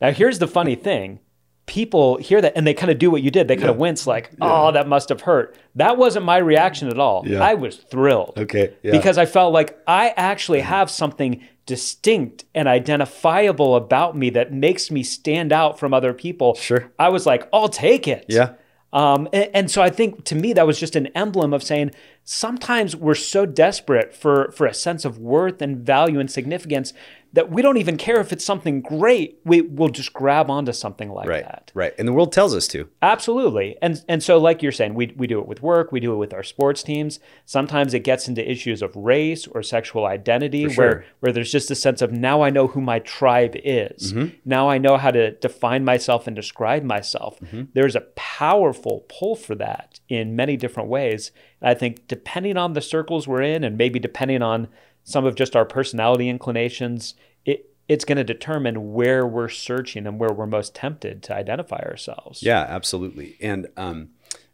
Now 0.00 0.10
here's 0.10 0.40
the 0.40 0.48
funny 0.48 0.74
thing 0.74 1.20
people 1.66 2.18
hear 2.18 2.40
that 2.40 2.52
and 2.56 2.66
they 2.66 2.74
kind 2.74 2.90
of 2.90 2.98
do 2.98 3.10
what 3.10 3.22
you 3.22 3.30
did. 3.30 3.48
They 3.48 3.56
kind 3.56 3.66
yeah. 3.66 3.70
of 3.70 3.76
wince, 3.76 4.06
like, 4.06 4.30
"Oh, 4.40 4.66
yeah. 4.66 4.70
that 4.72 4.88
must 4.88 5.08
have 5.08 5.22
hurt." 5.22 5.56
That 5.74 5.96
wasn't 5.96 6.24
my 6.24 6.38
reaction 6.38 6.88
at 6.88 6.98
all. 6.98 7.24
Yeah. 7.26 7.42
I 7.42 7.54
was 7.54 7.76
thrilled. 7.76 8.34
Okay, 8.36 8.74
because 8.82 9.18
I 9.18 9.26
felt 9.26 9.52
like 9.52 9.78
I 9.86 10.12
actually 10.16 10.60
have 10.60 10.90
something 10.90 11.42
distinct 11.66 12.44
and 12.54 12.68
identifiable 12.68 13.74
about 13.76 14.16
me 14.16 14.28
that 14.30 14.52
makes 14.52 14.90
me 14.90 15.02
stand 15.02 15.52
out 15.52 15.78
from 15.78 15.94
other 15.94 16.12
people. 16.12 16.54
Sure. 16.54 16.90
I 16.98 17.08
was 17.08 17.26
like, 17.26 17.48
"I'll 17.52 17.68
take 17.68 18.06
it." 18.06 18.26
Yeah. 18.28 18.54
Um, 18.92 19.28
and, 19.32 19.50
and, 19.52 19.70
so 19.70 19.82
I 19.82 19.90
think 19.90 20.24
to 20.26 20.36
me 20.36 20.52
that 20.52 20.68
was 20.68 20.78
just 20.78 20.94
an 20.94 21.08
emblem 21.16 21.52
of 21.52 21.64
saying 21.64 21.90
sometimes 22.22 22.94
we're 22.94 23.16
so 23.16 23.44
desperate 23.44 24.14
for 24.14 24.52
for 24.52 24.66
a 24.66 24.74
sense 24.74 25.04
of 25.04 25.18
worth 25.18 25.60
and 25.60 25.78
value 25.78 26.20
and 26.20 26.30
significance 26.30 26.92
that 27.34 27.50
we 27.50 27.62
don't 27.62 27.78
even 27.78 27.96
care 27.96 28.20
if 28.20 28.32
it's 28.32 28.44
something 28.44 28.80
great. 28.80 29.40
We 29.44 29.60
will 29.60 29.88
just 29.88 30.12
grab 30.12 30.48
onto 30.50 30.72
something 30.72 31.10
like 31.10 31.28
right, 31.28 31.42
that. 31.42 31.72
Right. 31.74 31.92
And 31.98 32.06
the 32.06 32.12
world 32.12 32.32
tells 32.32 32.54
us 32.54 32.68
to. 32.68 32.88
Absolutely. 33.02 33.76
And 33.82 34.02
and 34.08 34.22
so 34.22 34.38
like 34.38 34.62
you're 34.62 34.72
saying, 34.72 34.94
we 34.94 35.12
we 35.16 35.26
do 35.26 35.40
it 35.40 35.48
with 35.48 35.60
work, 35.60 35.90
we 35.90 35.98
do 35.98 36.12
it 36.12 36.16
with 36.16 36.32
our 36.32 36.44
sports 36.44 36.84
teams. 36.84 37.18
Sometimes 37.44 37.92
it 37.92 38.00
gets 38.00 38.28
into 38.28 38.48
issues 38.48 38.82
of 38.82 38.94
race 38.94 39.48
or 39.48 39.64
sexual 39.64 40.06
identity 40.06 40.68
sure. 40.68 40.76
where 40.76 41.04
where 41.20 41.32
there's 41.32 41.50
just 41.50 41.72
a 41.72 41.74
sense 41.74 42.00
of 42.02 42.12
now 42.12 42.42
I 42.42 42.50
know 42.50 42.68
who 42.68 42.80
my 42.80 43.00
tribe 43.00 43.56
is. 43.56 44.12
Mm-hmm. 44.12 44.36
Now 44.44 44.70
I 44.70 44.78
know 44.78 44.96
how 44.96 45.10
to 45.10 45.32
define 45.32 45.84
myself 45.84 46.28
and 46.28 46.36
describe 46.36 46.84
myself. 46.84 47.40
Mm-hmm. 47.40 47.64
There's 47.74 47.96
a 47.96 48.02
powerful 48.14 49.06
pull 49.08 49.34
for 49.34 49.56
that 49.56 49.98
in 50.08 50.36
many 50.36 50.56
different 50.56 50.88
ways. 50.88 51.32
And 51.60 51.68
I 51.68 51.74
think 51.74 52.06
depending 52.06 52.56
on 52.56 52.74
the 52.74 52.80
circles 52.80 53.26
we're 53.26 53.42
in 53.42 53.64
and 53.64 53.76
maybe 53.76 53.98
depending 53.98 54.40
on 54.40 54.68
some 55.04 55.24
of 55.24 55.34
just 55.34 55.54
our 55.54 55.64
personality 55.64 56.28
inclinations, 56.28 57.14
it 57.44 57.70
it's 57.86 58.04
going 58.04 58.16
to 58.16 58.24
determine 58.24 58.94
where 58.94 59.26
we're 59.26 59.48
searching 59.48 60.06
and 60.06 60.18
where 60.18 60.32
we're 60.32 60.46
most 60.46 60.74
tempted 60.74 61.22
to 61.22 61.34
identify 61.34 61.80
ourselves. 61.80 62.42
Yeah, 62.42 62.60
absolutely. 62.60 63.36
And 63.40 63.68
um, 63.76 64.08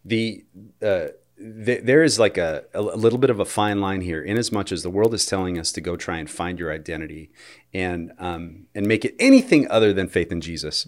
the 0.05 0.45
uh, 0.83 1.09
there 1.39 2.03
is 2.03 2.19
like 2.19 2.37
a, 2.37 2.65
a 2.75 2.83
little 2.83 3.19
bit 3.19 3.31
of 3.31 3.41
a 3.41 3.47
fine 3.47 3.81
line 3.81 4.03
here, 4.03 4.23
in 4.23 4.37
as 4.37 4.53
much 4.53 4.73
as 4.73 4.83
the 4.83 4.91
world 4.91 5.15
is 5.15 5.25
telling 5.25 5.59
us 5.59 5.73
to 5.73 5.81
go 5.81 5.97
try 5.97 6.19
and 6.19 6.29
find 6.29 6.59
your 6.59 6.73
identity 6.73 7.31
and 7.73 8.13
um, 8.19 8.67
and 8.75 8.87
make 8.87 9.05
it 9.05 9.15
anything 9.19 9.71
other 9.71 9.93
than 9.93 10.09
faith 10.09 10.31
in 10.31 10.41
Jesus. 10.41 10.87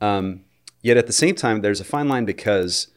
Um, 0.00 0.44
yet 0.82 0.96
at 0.96 1.06
the 1.06 1.12
same 1.12 1.34
time, 1.34 1.62
there's 1.62 1.80
a 1.80 1.84
fine 1.84 2.08
line 2.08 2.26
because 2.26 2.88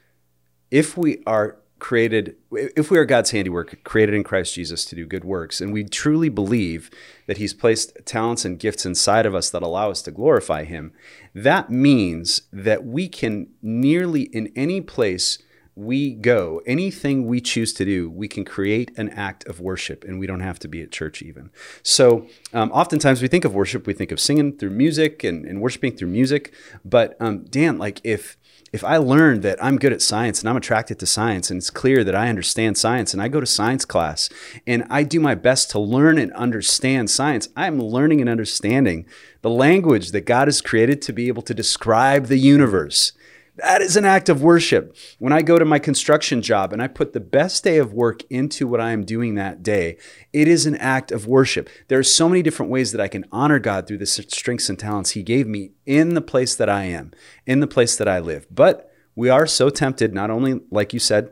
if 0.70 0.96
we 0.96 1.24
are 1.26 1.58
created, 1.82 2.36
if 2.52 2.92
we 2.92 2.98
are 2.98 3.06
God's 3.06 3.32
handiwork, 3.32 3.84
created 3.84 4.14
in 4.14 4.24
Christ 4.24 4.54
Jesus 4.54 4.86
to 4.86 4.96
do 4.96 5.06
good 5.06 5.26
works, 5.26 5.60
and 5.60 5.74
we 5.74 5.84
truly 5.84 6.30
believe 6.30 6.92
that 7.26 7.38
He's 7.38 7.56
placed 7.56 7.98
talents 8.06 8.46
and 8.46 8.60
gifts 8.60 8.86
inside 8.86 9.26
of 9.26 9.36
us 9.36 9.50
that 9.50 9.64
allow 9.64 9.90
us 9.90 10.04
to 10.04 10.12
glorify 10.12 10.64
Him, 10.64 10.94
that 11.34 11.72
means 11.72 12.44
that 12.54 12.86
we 12.86 13.10
can 13.10 13.48
nearly 13.62 14.22
in 14.22 14.54
any 14.56 14.80
place 14.80 15.40
we 15.76 16.14
go, 16.14 16.62
anything 16.68 17.26
we 17.26 17.42
choose 17.42 17.74
to 17.74 17.86
do, 17.86 18.10
we 18.10 18.28
can 18.28 18.46
create 18.46 18.92
an 18.98 19.10
act 19.10 19.48
of 19.48 19.60
worship 19.60 20.04
and 20.04 20.20
we 20.20 20.28
don't 20.28 20.42
have 20.42 20.60
to 20.60 20.68
be 20.68 20.82
at 20.82 20.92
church 20.92 21.22
even. 21.22 21.50
So, 21.82 22.28
um, 22.54 22.72
oftentimes 22.72 23.22
we 23.22 23.28
think 23.28 23.46
of 23.46 23.56
worship, 23.56 23.88
we 23.88 23.94
think 23.94 24.12
of 24.12 24.20
singing 24.20 24.58
through 24.58 24.72
music 24.72 25.24
and, 25.24 25.46
and 25.46 25.62
worshiping 25.62 25.96
through 25.96 26.10
music. 26.10 26.54
But, 26.84 27.16
um, 27.20 27.46
Dan, 27.46 27.78
like 27.78 28.02
if, 28.04 28.38
if 28.74 28.84
I 28.86 28.98
learn 28.98 29.42
that 29.42 29.62
I'm 29.64 29.78
good 29.78 29.92
at 29.92 30.02
science 30.02 30.40
and 30.40 30.50
I'm 30.50 30.56
attracted 30.56 30.98
to 31.00 31.06
science 31.06 31.52
and 31.52 31.58
it's 31.58 31.70
clear 31.70 32.04
that 32.04 32.16
I 32.16 32.30
understand 32.30 32.78
science 32.78 33.14
and 33.14 33.22
I 33.22 33.28
go 33.28 33.42
to 33.42 33.46
science 33.46 33.84
class 33.84 34.30
and 34.66 34.86
I 34.90 35.04
do 35.04 35.20
my 35.20 35.36
best 35.36 35.70
to 35.72 35.80
learn 35.80 36.18
and 36.18 36.32
understand 36.34 37.10
science, 37.10 37.50
I'm 37.58 37.82
learning 37.82 38.22
and 38.22 38.30
understanding 38.30 39.06
the 39.42 39.50
language 39.50 40.12
that 40.12 40.26
God 40.26 40.48
has 40.48 40.62
created 40.62 41.02
to 41.04 41.14
be 41.14 41.28
able 41.28 41.42
to 41.44 41.54
describe 41.54 42.28
the 42.28 42.38
universe. 42.38 43.12
That 43.56 43.82
is 43.82 43.98
an 43.98 44.06
act 44.06 44.30
of 44.30 44.42
worship. 44.42 44.96
When 45.20 45.34
I 45.34 45.42
go 45.42 45.60
to 45.60 45.66
my 45.66 45.78
construction 45.78 46.42
job 46.42 46.72
and 46.72 46.82
I 46.82 46.88
put 46.88 47.14
the 47.14 47.20
best 47.20 47.64
day 47.64 47.78
of 47.78 47.94
work 47.94 48.24
into 48.30 48.66
what 48.66 48.80
I 48.80 48.92
am 48.92 49.04
doing 49.04 49.36
that 49.36 49.62
day, 49.62 49.98
it 50.32 50.48
is 50.48 50.66
an 50.66 50.78
act 50.78 51.12
of 51.12 51.28
worship. 51.28 51.70
There 51.88 52.00
are 52.00 52.04
so 52.04 52.30
many 52.30 52.42
different 52.42 52.72
ways 52.72 52.92
that 52.94 53.02
I 53.02 53.10
can 53.10 53.26
honor 53.32 53.60
God 53.60 53.88
through 53.88 53.98
the 53.98 54.06
strengths 54.06 54.70
and 54.70 54.80
talents 54.80 55.12
He 55.12 55.24
gave 55.24 55.48
me 55.48 55.72
in 55.86 56.14
the 56.14 56.22
place 56.22 56.56
that 56.56 56.70
I 56.70 56.86
am, 56.86 57.12
in 57.46 57.60
the 57.60 57.68
place 57.68 57.98
that 57.98 58.08
I 58.08 58.20
live. 58.20 58.48
But 58.50 58.90
we 59.16 59.30
are 59.30 59.46
so 59.46 59.70
tempted, 59.70 60.14
not 60.14 60.32
only, 60.32 60.62
like 60.72 60.94
you 60.94 61.00
said, 61.00 61.32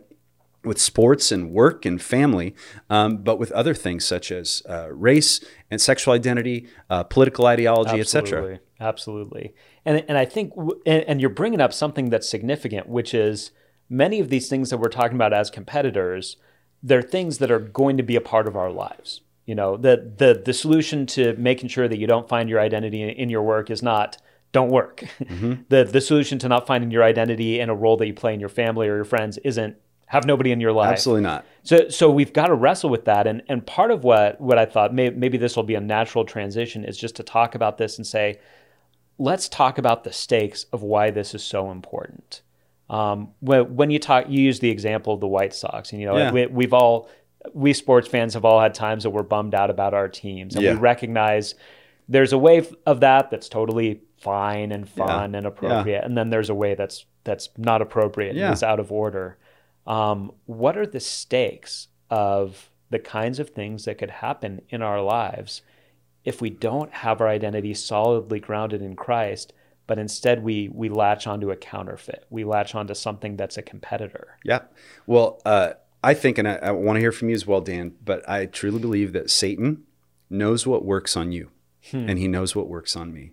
with 0.64 0.80
sports 0.80 1.32
and 1.32 1.52
work 1.52 1.86
and 1.86 2.02
family, 2.02 2.54
um, 2.90 3.18
but 3.18 3.40
with 3.40 3.52
other 3.54 3.74
things 3.74 4.04
such 4.04 4.30
as 4.32 4.62
uh, 4.68 4.90
race 4.92 5.40
and 5.72 5.80
sexual 5.80 6.14
identity, 6.14 6.68
uh, 6.90 7.04
political 7.04 7.46
ideology, 7.46 7.92
etc. 8.02 8.60
Absolutely. 8.80 9.54
And, 9.86 10.04
and 10.08 10.18
I 10.18 10.26
think, 10.26 10.54
and, 10.86 11.04
and 11.04 11.22
you're 11.22 11.30
bringing 11.30 11.62
up 11.62 11.74
something 11.74 12.10
that's 12.10 12.30
significant, 12.30 12.88
which 12.88 13.14
is 13.14 13.52
many 13.90 14.20
of 14.20 14.30
these 14.30 14.48
things 14.48 14.70
that 14.70 14.78
we're 14.78 14.90
talking 14.90 15.16
about 15.16 15.34
as 15.34 15.50
competitors, 15.50 16.38
they're 16.82 17.02
things 17.02 17.40
that 17.40 17.52
are 17.52 17.60
going 17.60 17.98
to 17.98 18.04
be 18.04 18.16
a 18.16 18.22
part 18.22 18.48
of 18.48 18.56
our 18.56 18.72
lives. 18.72 19.22
You 19.46 19.56
know, 19.56 19.78
the, 19.78 20.14
the, 20.18 20.42
the 20.46 20.54
solution 20.54 21.06
to 21.08 21.34
making 21.36 21.70
sure 21.70 21.88
that 21.88 21.98
you 21.98 22.08
don't 22.08 22.30
find 22.30 22.50
your 22.50 22.60
identity 22.60 23.02
in, 23.02 23.10
in 23.10 23.30
your 23.30 23.42
work 23.42 23.70
is 23.70 23.82
not 23.82 24.18
don't 24.52 24.70
work. 24.70 25.04
Mm-hmm. 25.20 25.62
the, 25.70 25.84
the 25.84 26.02
solution 26.02 26.40
to 26.40 26.48
not 26.48 26.66
finding 26.66 26.90
your 26.90 27.04
identity 27.04 27.60
in 27.60 27.70
a 27.70 27.76
role 27.76 27.98
that 27.98 28.08
you 28.08 28.14
play 28.14 28.34
in 28.34 28.40
your 28.40 28.50
family 28.50 28.88
or 28.88 28.96
your 28.96 29.06
friends 29.06 29.38
isn't 29.40 29.76
have 30.10 30.26
nobody 30.26 30.52
in 30.52 30.60
your 30.60 30.72
life. 30.72 30.92
Absolutely 30.92 31.22
not. 31.22 31.46
So, 31.62 31.88
so 31.90 32.10
we've 32.10 32.34
got 32.34 32.48
to 32.48 32.56
wrestle 32.56 32.90
with 32.90 33.06
that, 33.06 33.28
and 33.28 33.44
and 33.48 33.66
part 33.66 33.92
of 33.92 34.04
what 34.04 34.42
what 34.42 34.58
I 34.58 34.66
thought 34.66 34.92
may, 34.92 35.12
maybe 35.12 35.38
this 35.38 35.56
will 35.56 35.64
be 35.64 35.76
a 35.76 35.80
natural 35.80 36.26
transition 36.26 36.84
is 36.84 36.98
just 36.98 37.16
to 37.18 37.24
talk 37.24 37.54
about 37.54 37.78
this 37.78 37.98
and 37.98 38.08
say, 38.08 38.40
let's 39.20 39.48
talk 39.50 39.78
about 39.78 40.04
the 40.04 40.12
stakes 40.12 40.64
of 40.74 40.82
why 40.82 41.12
this 41.12 41.36
is 41.36 41.44
so 41.44 41.70
important. 41.70 42.42
Um, 42.90 43.34
when 43.42 43.76
when 43.76 43.92
you 43.92 44.00
talk, 44.00 44.26
you 44.30 44.42
use 44.42 44.60
the 44.60 44.72
example 44.72 45.14
of 45.14 45.20
the 45.20 45.28
White 45.28 45.54
Sox, 45.54 45.92
and 45.92 46.02
you 46.02 46.08
know 46.08 46.18
Yeah. 46.18 46.32
we, 46.32 46.48
we've 46.48 46.74
all 46.74 47.08
we 47.54 47.74
sports 47.74 48.08
fans 48.08 48.34
have 48.34 48.44
all 48.46 48.60
had 48.60 48.74
times 48.74 49.04
that 49.04 49.12
we're 49.12 49.24
bummed 49.24 49.54
out 49.54 49.70
about 49.70 49.94
our 49.94 50.08
teams, 50.08 50.56
and 50.56 50.64
Yeah. 50.64 50.74
we 50.74 50.80
recognize 50.80 51.54
there's 52.08 52.34
a 52.34 52.38
way 52.38 52.66
of 52.88 53.00
that 53.02 53.30
that's 53.30 53.48
totally 53.48 54.02
fine 54.20 54.72
and 54.72 54.90
fun 54.90 55.36
and 55.36 55.46
appropriate, 55.46 56.04
and 56.04 56.18
then 56.18 56.30
there's 56.32 56.50
a 56.50 56.56
way 56.56 56.74
that's 56.74 57.06
that's 57.26 57.50
not 57.58 57.82
appropriate 57.82 58.36
Yeah. 58.36 58.46
and 58.46 58.54
is 58.54 58.64
out 58.64 58.80
of 58.80 58.92
order. 58.92 59.38
Um, 59.86 60.32
what 60.46 60.78
are 60.78 60.88
the 60.88 61.00
stakes 61.00 61.90
of 62.10 62.70
the 62.90 63.00
kinds 63.00 63.38
of 63.40 63.52
things 63.52 63.86
that 63.86 63.98
could 64.00 64.10
happen 64.10 64.62
in 64.70 64.82
our 64.82 65.02
lives 65.02 65.62
if 66.26 66.42
we 66.42 66.50
don't 66.50 66.92
have 66.92 67.22
our 67.22 67.28
identity 67.28 67.74
solidly 67.74 68.40
grounded 68.40 68.82
in 68.82 68.96
Christ, 68.96 69.54
but 69.88 69.98
instead 69.98 70.44
we 70.44 70.70
we 70.70 70.90
latch 70.90 71.28
onto 71.28 71.52
a 71.52 71.56
counterfeit, 71.56 72.26
we 72.30 72.44
latch 72.44 72.76
onto 72.76 72.94
something 72.94 73.38
that's 73.38 73.58
a 73.58 73.62
competitor? 73.62 74.38
Yeah. 74.44 74.62
Well, 75.08 75.42
uh, 75.46 75.74
I 76.04 76.14
think, 76.14 76.38
and 76.38 76.48
I, 76.48 76.56
I 76.56 76.72
want 76.72 76.98
to 76.98 77.02
hear 77.02 77.12
from 77.12 77.30
you 77.30 77.36
as 77.36 77.46
well, 77.46 77.62
Dan, 77.62 77.94
but 78.04 78.28
I 78.30 78.46
truly 78.46 78.80
believe 78.80 79.14
that 79.14 79.30
Satan 79.30 79.84
knows 80.30 80.66
what 80.66 80.86
works 80.86 81.18
on 81.18 81.32
you 81.32 81.50
and 81.92 82.20
he 82.20 82.28
knows 82.28 82.56
what 82.56 82.68
works 82.68 82.96
on 82.96 83.14
me. 83.14 83.32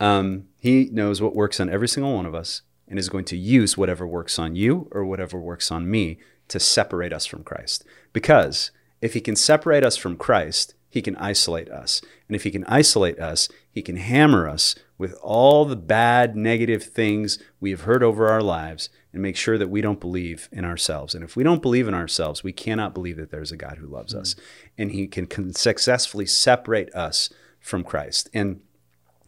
Um, 0.00 0.48
he 0.58 0.88
knows 0.92 1.20
what 1.20 1.34
works 1.34 1.60
on 1.60 1.68
every 1.68 1.88
single 1.88 2.14
one 2.14 2.26
of 2.26 2.34
us 2.34 2.62
and 2.86 2.98
is 2.98 3.08
going 3.08 3.24
to 3.26 3.36
use 3.36 3.76
whatever 3.76 4.06
works 4.06 4.38
on 4.38 4.56
you 4.56 4.88
or 4.90 5.04
whatever 5.04 5.38
works 5.38 5.70
on 5.70 5.90
me 5.90 6.18
to 6.48 6.58
separate 6.58 7.12
us 7.12 7.26
from 7.26 7.44
Christ. 7.44 7.84
Because 8.12 8.70
if 9.00 9.14
he 9.14 9.20
can 9.20 9.36
separate 9.36 9.84
us 9.84 9.96
from 9.96 10.16
Christ, 10.16 10.74
he 10.88 11.02
can 11.02 11.16
isolate 11.16 11.68
us. 11.68 12.00
And 12.26 12.34
if 12.34 12.44
he 12.44 12.50
can 12.50 12.64
isolate 12.64 13.18
us, 13.18 13.48
he 13.70 13.82
can 13.82 13.96
hammer 13.96 14.48
us 14.48 14.74
with 14.96 15.14
all 15.22 15.64
the 15.64 15.76
bad, 15.76 16.34
negative 16.34 16.82
things 16.82 17.38
we 17.60 17.70
have 17.70 17.82
heard 17.82 18.02
over 18.02 18.28
our 18.28 18.42
lives 18.42 18.88
and 19.12 19.22
make 19.22 19.36
sure 19.36 19.58
that 19.58 19.70
we 19.70 19.80
don't 19.80 20.00
believe 20.00 20.48
in 20.50 20.64
ourselves. 20.64 21.14
And 21.14 21.22
if 21.22 21.36
we 21.36 21.44
don't 21.44 21.62
believe 21.62 21.88
in 21.88 21.94
ourselves, 21.94 22.42
we 22.42 22.52
cannot 22.52 22.94
believe 22.94 23.16
that 23.16 23.30
there's 23.30 23.52
a 23.52 23.56
God 23.56 23.78
who 23.78 23.86
loves 23.86 24.14
us. 24.14 24.34
Hmm. 24.34 24.40
And 24.78 24.92
he 24.92 25.06
can 25.06 25.26
con- 25.26 25.52
successfully 25.52 26.26
separate 26.26 26.92
us 26.94 27.30
from 27.60 27.84
Christ. 27.84 28.28
And 28.32 28.60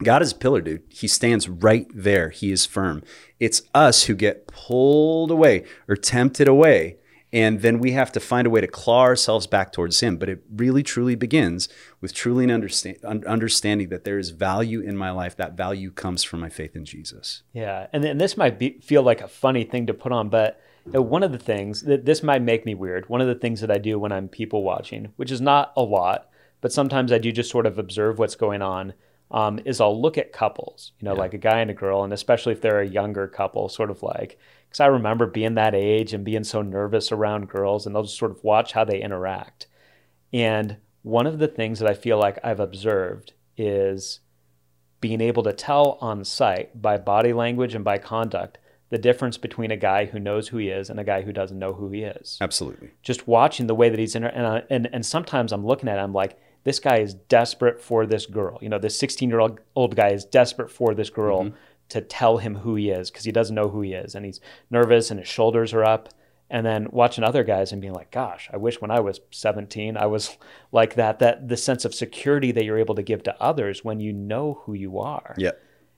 God 0.03 0.21
is 0.21 0.31
a 0.31 0.35
pillar, 0.35 0.61
dude. 0.61 0.83
He 0.89 1.07
stands 1.07 1.47
right 1.47 1.87
there. 1.93 2.29
He 2.29 2.51
is 2.51 2.65
firm. 2.65 3.03
It's 3.39 3.61
us 3.73 4.03
who 4.03 4.15
get 4.15 4.47
pulled 4.47 5.31
away 5.31 5.65
or 5.87 5.95
tempted 5.95 6.47
away. 6.47 6.97
And 7.33 7.61
then 7.61 7.79
we 7.79 7.91
have 7.91 8.11
to 8.11 8.19
find 8.19 8.45
a 8.45 8.49
way 8.49 8.59
to 8.59 8.67
claw 8.67 9.01
ourselves 9.01 9.47
back 9.47 9.71
towards 9.71 9.99
Him. 10.01 10.17
But 10.17 10.29
it 10.29 10.43
really, 10.53 10.83
truly 10.83 11.15
begins 11.15 11.69
with 12.01 12.13
truly 12.13 12.51
understand, 12.51 12.97
understanding 13.25 13.89
that 13.89 14.03
there 14.03 14.19
is 14.19 14.31
value 14.31 14.81
in 14.81 14.97
my 14.97 15.11
life. 15.11 15.37
That 15.37 15.55
value 15.55 15.91
comes 15.91 16.23
from 16.23 16.41
my 16.41 16.49
faith 16.49 16.75
in 16.75 16.83
Jesus. 16.83 17.43
Yeah, 17.53 17.87
and 17.93 18.03
and 18.03 18.19
this 18.19 18.35
might 18.35 18.59
be, 18.59 18.79
feel 18.81 19.03
like 19.03 19.21
a 19.21 19.27
funny 19.27 19.63
thing 19.63 19.87
to 19.87 19.93
put 19.93 20.11
on, 20.11 20.29
but 20.29 20.59
one 20.85 21.23
of 21.23 21.31
the 21.31 21.37
things 21.37 21.83
that 21.83 22.05
this 22.05 22.23
might 22.23 22.41
make 22.41 22.65
me 22.65 22.73
weird. 22.73 23.07
One 23.07 23.21
of 23.21 23.27
the 23.27 23.35
things 23.35 23.61
that 23.61 23.71
I 23.71 23.77
do 23.77 23.99
when 23.99 24.11
I'm 24.11 24.27
people 24.27 24.63
watching, 24.63 25.13
which 25.15 25.31
is 25.31 25.39
not 25.39 25.71
a 25.77 25.83
lot, 25.83 26.29
but 26.59 26.73
sometimes 26.73 27.11
I 27.11 27.17
do 27.17 27.31
just 27.31 27.51
sort 27.51 27.65
of 27.65 27.77
observe 27.79 28.19
what's 28.19 28.35
going 28.35 28.61
on. 28.61 28.93
Um, 29.29 29.61
is 29.63 29.79
I'll 29.79 29.99
look 29.99 30.17
at 30.17 30.33
couples, 30.33 30.91
you 30.99 31.05
know, 31.05 31.13
like 31.13 31.33
a 31.33 31.37
guy 31.37 31.61
and 31.61 31.71
a 31.71 31.73
girl, 31.73 32.03
and 32.03 32.11
especially 32.11 32.51
if 32.51 32.59
they're 32.59 32.81
a 32.81 32.85
younger 32.85 33.29
couple, 33.29 33.69
sort 33.69 33.89
of 33.89 34.03
like, 34.03 34.37
because 34.71 34.79
I 34.79 34.85
remember 34.85 35.25
being 35.25 35.55
that 35.55 35.75
age 35.75 36.13
and 36.13 36.23
being 36.23 36.45
so 36.45 36.61
nervous 36.61 37.11
around 37.11 37.49
girls, 37.49 37.85
and 37.85 37.93
they'll 37.93 38.03
just 38.03 38.17
sort 38.17 38.31
of 38.31 38.41
watch 38.41 38.71
how 38.71 38.85
they 38.85 39.01
interact. 39.01 39.67
And 40.31 40.77
one 41.01 41.27
of 41.27 41.39
the 41.39 41.49
things 41.49 41.79
that 41.79 41.89
I 41.89 41.93
feel 41.93 42.17
like 42.17 42.39
I've 42.41 42.61
observed 42.61 43.33
is 43.57 44.21
being 45.01 45.19
able 45.19 45.43
to 45.43 45.51
tell 45.51 45.97
on 45.99 46.23
sight 46.23 46.81
by 46.81 46.95
body 46.95 47.33
language 47.33 47.75
and 47.75 47.83
by 47.83 47.97
conduct 47.97 48.59
the 48.91 48.97
difference 48.97 49.37
between 49.37 49.71
a 49.71 49.77
guy 49.77 50.05
who 50.05 50.19
knows 50.19 50.47
who 50.47 50.57
he 50.57 50.69
is 50.69 50.89
and 50.89 51.01
a 51.01 51.03
guy 51.03 51.21
who 51.21 51.33
doesn't 51.33 51.59
know 51.59 51.73
who 51.73 51.89
he 51.91 52.03
is. 52.03 52.37
Absolutely. 52.39 52.91
Just 53.03 53.27
watching 53.27 53.67
the 53.67 53.75
way 53.75 53.89
that 53.89 53.99
he's 53.99 54.15
in, 54.15 54.23
and, 54.23 54.47
I- 54.47 54.63
and 54.69 54.87
and 54.93 55.05
sometimes 55.05 55.51
I'm 55.51 55.65
looking 55.65 55.89
at 55.89 55.97
it, 55.97 56.01
I'm 56.01 56.13
like, 56.13 56.39
this 56.63 56.79
guy 56.79 56.99
is 56.99 57.13
desperate 57.13 57.81
for 57.81 58.05
this 58.05 58.25
girl. 58.25 58.57
You 58.61 58.69
know, 58.69 58.79
this 58.79 58.97
16 58.97 59.29
year 59.29 59.39
old 59.41 59.59
old 59.75 59.97
guy 59.97 60.11
is 60.11 60.23
desperate 60.23 60.71
for 60.71 60.93
this 60.93 61.09
girl 61.09 61.43
mm-hmm. 61.43 61.55
To 61.91 62.01
tell 62.01 62.37
him 62.37 62.55
who 62.55 62.75
he 62.75 62.89
is 62.89 63.11
because 63.11 63.25
he 63.25 63.31
doesn't 63.31 63.55
know 63.55 63.69
who 63.69 63.81
he 63.81 63.93
is, 63.93 64.15
and 64.15 64.25
he's 64.25 64.41
nervous 64.69 65.11
and 65.11 65.19
his 65.19 65.29
shoulders 65.29 65.73
are 65.73 65.83
up. 65.83 66.09
And 66.49 66.65
then 66.65 66.89
watching 66.91 67.23
other 67.23 67.45
guys 67.45 67.71
and 67.71 67.79
being 67.79 67.93
like, 67.93 68.11
gosh, 68.11 68.49
I 68.51 68.57
wish 68.57 68.81
when 68.81 68.91
I 68.91 68.99
was 68.99 69.21
17 69.31 69.95
I 69.95 70.05
was 70.05 70.37
like 70.73 70.95
that. 70.95 71.19
That 71.19 71.47
the 71.47 71.55
sense 71.55 71.85
of 71.85 71.95
security 71.95 72.51
that 72.51 72.65
you're 72.65 72.77
able 72.77 72.95
to 72.95 73.03
give 73.03 73.23
to 73.23 73.41
others 73.41 73.85
when 73.85 74.01
you 74.01 74.11
know 74.11 74.61
who 74.65 74.73
you 74.73 74.99
are. 74.99 75.33
Yeah. 75.37 75.51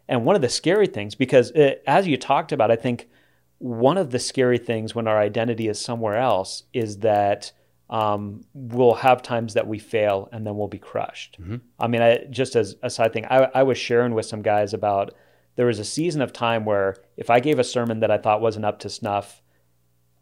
And 0.08 0.26
one 0.26 0.36
of 0.36 0.44
the 0.44 0.50
scary 0.50 0.86
things, 0.86 1.16
because 1.16 1.52
uh 1.54 1.76
as 1.88 2.06
you 2.06 2.18
talked 2.18 2.52
about, 2.52 2.70
I 2.70 2.76
think 2.76 3.10
one 3.58 3.98
of 3.98 4.12
the 4.12 4.20
scary 4.20 4.58
things 4.58 4.94
when 4.94 5.08
our 5.08 5.18
identity 5.18 5.68
is 5.68 5.80
somewhere 5.80 6.18
else 6.18 6.64
is 6.74 7.00
that 7.00 7.52
um, 7.90 8.42
we'll 8.54 8.96
have 8.96 9.22
times 9.22 9.54
that 9.54 9.68
we 9.68 9.80
fail 9.80 10.28
and 10.32 10.46
then 10.46 10.58
we'll 10.58 10.68
be 10.68 10.80
crushed. 10.80 11.38
I 11.80 11.88
mean, 11.88 12.02
I, 12.02 12.26
just 12.30 12.56
as 12.56 12.76
a 12.82 12.90
side 12.90 13.14
thing, 13.14 13.26
I, 13.26 13.50
I 13.54 13.64
was 13.64 13.78
sharing 13.78 14.14
with 14.14 14.26
some 14.26 14.42
guys 14.42 14.74
about 14.74 15.14
there 15.56 15.66
was 15.66 15.80
a 15.80 15.86
season 15.86 16.22
of 16.22 16.34
time 16.34 16.66
where 16.66 16.98
if 17.18 17.30
I 17.30 17.40
gave 17.40 17.60
a 17.60 17.64
sermon 17.64 18.00
that 18.00 18.12
I 18.12 18.18
thought 18.18 18.42
wasn't 18.42 18.66
up 18.66 18.80
to 18.80 18.90
snuff, 18.90 19.42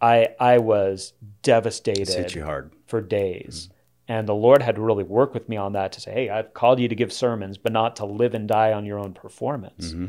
I 0.01 0.29
I 0.39 0.57
was 0.57 1.13
devastated 1.41 2.07
hit 2.07 2.35
you 2.35 2.43
hard. 2.43 2.71
for 2.88 3.01
days. 3.01 3.69
And 4.07 4.27
the 4.27 4.35
Lord 4.35 4.61
had 4.61 4.75
to 4.75 4.81
really 4.81 5.05
work 5.05 5.33
with 5.33 5.47
me 5.47 5.55
on 5.55 5.73
that 5.73 5.93
to 5.93 6.01
say, 6.01 6.11
hey, 6.11 6.29
I've 6.29 6.53
called 6.53 6.81
you 6.81 6.89
to 6.89 6.95
give 6.95 7.13
sermons, 7.13 7.57
but 7.57 7.71
not 7.71 7.95
to 7.97 8.05
live 8.05 8.33
and 8.33 8.45
die 8.45 8.73
on 8.73 8.85
your 8.85 9.00
own 9.00 9.13
performance. 9.13 9.93
Mm-hmm. 9.93 10.07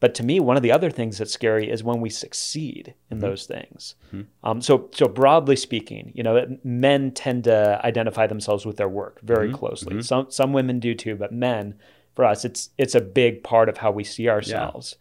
But 0.00 0.14
to 0.16 0.22
me, 0.24 0.40
one 0.40 0.56
of 0.56 0.62
the 0.62 0.72
other 0.72 0.90
things 0.90 1.18
that's 1.18 1.32
scary 1.32 1.70
is 1.70 1.84
when 1.84 2.00
we 2.00 2.10
succeed 2.10 2.94
in 3.10 3.18
mm-hmm. 3.18 3.26
those 3.26 3.46
things. 3.46 3.96
Mm-hmm. 4.08 4.22
Um, 4.48 4.60
so, 4.60 4.88
so 4.92 5.06
broadly 5.06 5.56
speaking, 5.56 6.12
you 6.14 6.22
know, 6.22 6.58
men 6.64 7.10
tend 7.12 7.44
to 7.44 7.80
identify 7.84 8.26
themselves 8.26 8.64
with 8.64 8.76
their 8.76 8.88
work 8.88 9.20
very 9.22 9.52
closely. 9.52 10.02
Some 10.02 10.30
some 10.30 10.52
women 10.52 10.80
do 10.80 10.94
too, 10.94 11.14
but 11.16 11.32
men, 11.32 11.74
for 12.18 12.24
us, 12.24 12.44
it's 12.44 12.70
it's 12.76 12.96
a 12.96 13.00
big 13.00 13.44
part 13.44 13.68
of 13.68 13.76
how 13.78 13.92
we 13.92 14.02
see 14.02 14.28
ourselves. 14.28 14.96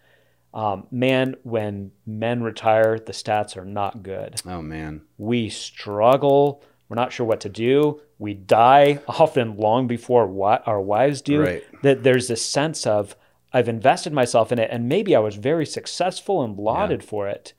Um, 0.53 0.85
man, 0.91 1.35
when 1.41 1.91
men 2.05 2.43
retire, 2.43 2.99
the 2.99 3.11
stats 3.11 3.57
are 3.57 3.65
not 3.65 4.03
good 4.03 4.39
Oh, 4.45 4.61
man. 4.61 5.01
we 5.17 5.49
struggle. 5.49 6.63
We're 6.87 6.95
not 6.95 7.11
sure 7.11 7.25
what 7.25 7.41
to 7.41 7.49
do. 7.49 8.01
We 8.19 8.35
die 8.35 8.99
often 9.07 9.57
long 9.57 9.87
before 9.87 10.27
wi- 10.27 10.61
our 10.67 10.79
wives 10.79 11.23
do. 11.23 11.41
Right. 11.41 11.63
That 11.81 12.03
there's 12.03 12.27
this 12.27 12.43
sense 12.45 12.85
of 12.85 13.15
I've 13.51 13.67
invested 13.67 14.13
myself 14.13 14.51
in 14.51 14.59
it, 14.59 14.69
and 14.71 14.87
maybe 14.87 15.15
I 15.15 15.19
was 15.19 15.37
very 15.37 15.65
successful 15.65 16.43
and 16.43 16.55
lauded 16.59 17.03
for 17.03 17.27
it. 17.27 17.53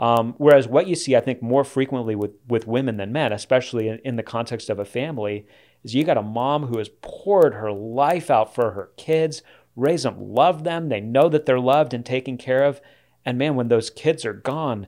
Um, 0.00 0.34
whereas 0.38 0.66
what 0.66 0.88
you 0.88 0.96
see, 0.96 1.14
I 1.14 1.20
think, 1.20 1.40
more 1.40 1.62
frequently 1.62 2.16
with 2.16 2.32
with 2.48 2.66
women 2.66 2.96
than 2.96 3.12
men, 3.12 3.32
especially 3.32 3.86
in, 3.86 3.98
in 4.04 4.16
the 4.16 4.24
context 4.24 4.68
of 4.70 4.80
a 4.80 4.84
family, 4.84 5.46
is 5.84 5.94
you 5.94 6.02
got 6.04 6.16
a 6.16 6.22
mom 6.22 6.66
who 6.66 6.78
has 6.78 6.88
poured 7.02 7.54
her 7.54 7.70
life 7.70 8.30
out 8.30 8.54
for 8.54 8.72
her 8.72 8.90
kids, 8.96 9.42
raised 9.76 10.04
them, 10.04 10.16
loved 10.32 10.64
them. 10.64 10.88
They 10.88 11.00
know 11.00 11.28
that 11.28 11.46
they're 11.46 11.60
loved 11.60 11.92
and 11.94 12.04
taken 12.04 12.36
care 12.38 12.64
of. 12.64 12.80
And 13.24 13.38
man, 13.38 13.54
when 13.54 13.68
those 13.68 13.90
kids 13.90 14.24
are 14.24 14.32
gone, 14.32 14.86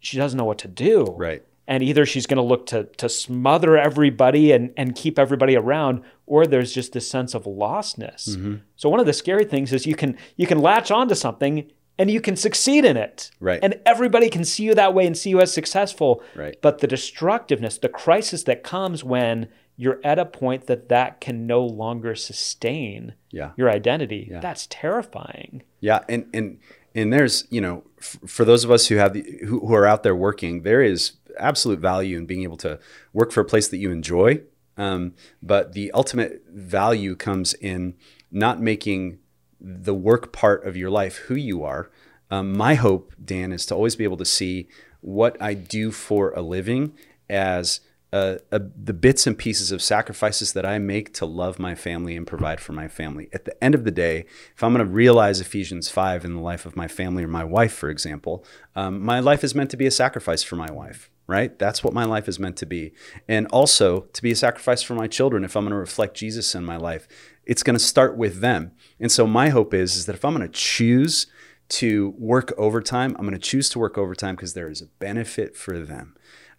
she 0.00 0.16
doesn't 0.16 0.36
know 0.38 0.44
what 0.44 0.58
to 0.58 0.68
do 0.68 1.04
Right. 1.16 1.42
and 1.66 1.82
either 1.82 2.06
she's 2.06 2.26
going 2.26 2.36
to 2.36 2.42
look 2.42 2.66
to 2.66 2.84
to 2.98 3.08
smother 3.08 3.76
everybody 3.76 4.52
and 4.52 4.72
and 4.76 4.94
keep 4.94 5.18
everybody 5.18 5.56
around 5.56 6.02
or 6.26 6.46
there's 6.46 6.72
just 6.72 6.92
this 6.92 7.10
sense 7.10 7.34
of 7.34 7.44
lostness 7.44 8.28
Mm-hmm. 8.28 8.54
so 8.76 8.88
one 8.88 9.00
of 9.00 9.06
the 9.06 9.12
scary 9.12 9.44
things 9.44 9.72
is 9.72 9.84
you 9.86 9.96
can 9.96 10.16
you 10.36 10.46
can 10.46 10.58
latch 10.60 10.90
onto 10.92 11.14
something 11.16 11.68
and 11.98 12.08
you 12.10 12.20
can 12.20 12.36
succeed 12.36 12.84
in 12.84 12.96
it 12.96 13.30
Right. 13.40 13.58
and 13.62 13.80
everybody 13.84 14.28
can 14.28 14.44
see 14.44 14.62
you 14.64 14.74
that 14.74 14.94
way 14.94 15.06
and 15.06 15.16
see 15.16 15.30
you 15.30 15.40
as 15.40 15.52
successful 15.52 16.22
Right. 16.36 16.56
but 16.62 16.78
the 16.78 16.86
destructiveness 16.86 17.78
the 17.78 17.88
crisis 17.88 18.44
that 18.44 18.62
comes 18.62 19.02
when 19.02 19.48
you're 19.76 20.00
at 20.02 20.18
a 20.18 20.24
point 20.24 20.66
that 20.66 20.88
that 20.88 21.20
can 21.20 21.46
no 21.46 21.64
longer 21.64 22.14
sustain 22.14 23.14
Yeah. 23.30 23.50
your 23.56 23.70
identity 23.70 24.28
that's 24.42 24.66
terrifying 24.70 25.62
Yeah, 25.80 26.00
and 26.08 26.26
and 26.32 26.58
and 26.94 27.12
there's 27.12 27.44
you 27.50 27.60
know 27.60 27.84
f- 27.98 28.18
for 28.26 28.44
those 28.44 28.64
of 28.64 28.70
us 28.70 28.86
who 28.88 28.96
have 28.96 29.12
the, 29.12 29.22
who, 29.46 29.60
who 29.60 29.74
are 29.74 29.86
out 29.86 30.02
there 30.02 30.16
working, 30.16 30.62
there 30.62 30.82
is 30.82 31.12
absolute 31.38 31.78
value 31.78 32.16
in 32.16 32.24
being 32.26 32.42
able 32.42 32.56
to 32.58 32.78
work 33.12 33.30
for 33.32 33.40
a 33.40 33.44
place 33.44 33.68
that 33.68 33.76
you 33.78 33.90
enjoy. 33.90 34.40
Um, 34.78 35.14
but 35.42 35.72
the 35.72 35.90
ultimate 35.92 36.42
value 36.50 37.14
comes 37.16 37.54
in 37.54 37.94
not 38.30 38.60
making 38.60 39.18
the 39.60 39.94
work 39.94 40.32
part 40.32 40.64
of 40.66 40.76
your 40.76 40.90
life 40.90 41.16
who 41.28 41.34
you 41.34 41.62
are. 41.62 41.90
Um, 42.30 42.52
my 42.56 42.74
hope, 42.74 43.12
Dan, 43.22 43.52
is 43.52 43.64
to 43.66 43.74
always 43.74 43.96
be 43.96 44.04
able 44.04 44.16
to 44.18 44.24
see 44.24 44.68
what 45.00 45.40
I 45.40 45.54
do 45.54 45.90
for 45.92 46.30
a 46.32 46.42
living 46.42 46.92
as 47.28 47.80
uh, 48.12 48.36
uh, 48.52 48.60
the 48.82 48.94
bits 48.94 49.26
and 49.26 49.36
pieces 49.36 49.72
of 49.72 49.82
sacrifices 49.82 50.52
that 50.52 50.64
I 50.64 50.78
make 50.78 51.12
to 51.14 51.26
love 51.26 51.58
my 51.58 51.74
family 51.74 52.16
and 52.16 52.26
provide 52.26 52.60
for 52.60 52.72
my 52.72 52.88
family. 52.88 53.28
At 53.32 53.44
the 53.44 53.64
end 53.64 53.74
of 53.74 53.84
the 53.84 53.90
day, 53.90 54.26
if 54.54 54.62
I'm 54.62 54.72
going 54.72 54.86
to 54.86 54.92
realize 54.92 55.40
Ephesians 55.40 55.88
5 55.88 56.24
in 56.24 56.34
the 56.34 56.40
life 56.40 56.66
of 56.66 56.76
my 56.76 56.88
family 56.88 57.24
or 57.24 57.28
my 57.28 57.44
wife, 57.44 57.72
for 57.72 57.90
example, 57.90 58.44
um, 58.74 59.02
my 59.02 59.20
life 59.20 59.42
is 59.42 59.54
meant 59.54 59.70
to 59.70 59.76
be 59.76 59.86
a 59.86 59.90
sacrifice 59.90 60.42
for 60.42 60.56
my 60.56 60.70
wife 60.70 61.10
right? 61.26 61.58
That's 61.58 61.82
what 61.82 61.92
my 61.92 62.04
life 62.04 62.28
is 62.28 62.38
meant 62.38 62.56
to 62.58 62.66
be. 62.66 62.92
And 63.28 63.46
also 63.48 64.02
to 64.12 64.22
be 64.22 64.30
a 64.30 64.36
sacrifice 64.36 64.82
for 64.82 64.94
my 64.94 65.08
children 65.08 65.44
if 65.44 65.56
I'm 65.56 65.64
going 65.64 65.72
to 65.72 65.76
reflect 65.76 66.16
Jesus 66.16 66.54
in 66.54 66.64
my 66.64 66.76
life. 66.76 67.08
It's 67.44 67.62
going 67.62 67.76
to 67.76 67.84
start 67.84 68.16
with 68.16 68.40
them. 68.40 68.72
And 69.00 69.10
so 69.10 69.26
my 69.26 69.48
hope 69.48 69.74
is, 69.74 69.96
is 69.96 70.06
that 70.06 70.14
if 70.14 70.24
I'm 70.24 70.36
going 70.36 70.48
to 70.48 70.52
choose 70.52 71.26
to 71.68 72.14
work 72.18 72.52
overtime, 72.56 73.16
I'm 73.18 73.26
going 73.26 73.32
to 73.32 73.38
choose 73.38 73.68
to 73.70 73.78
work 73.78 73.98
overtime 73.98 74.36
because 74.36 74.54
there 74.54 74.68
is 74.68 74.80
a 74.80 74.86
benefit 74.86 75.56
for 75.56 75.80
them. 75.80 76.16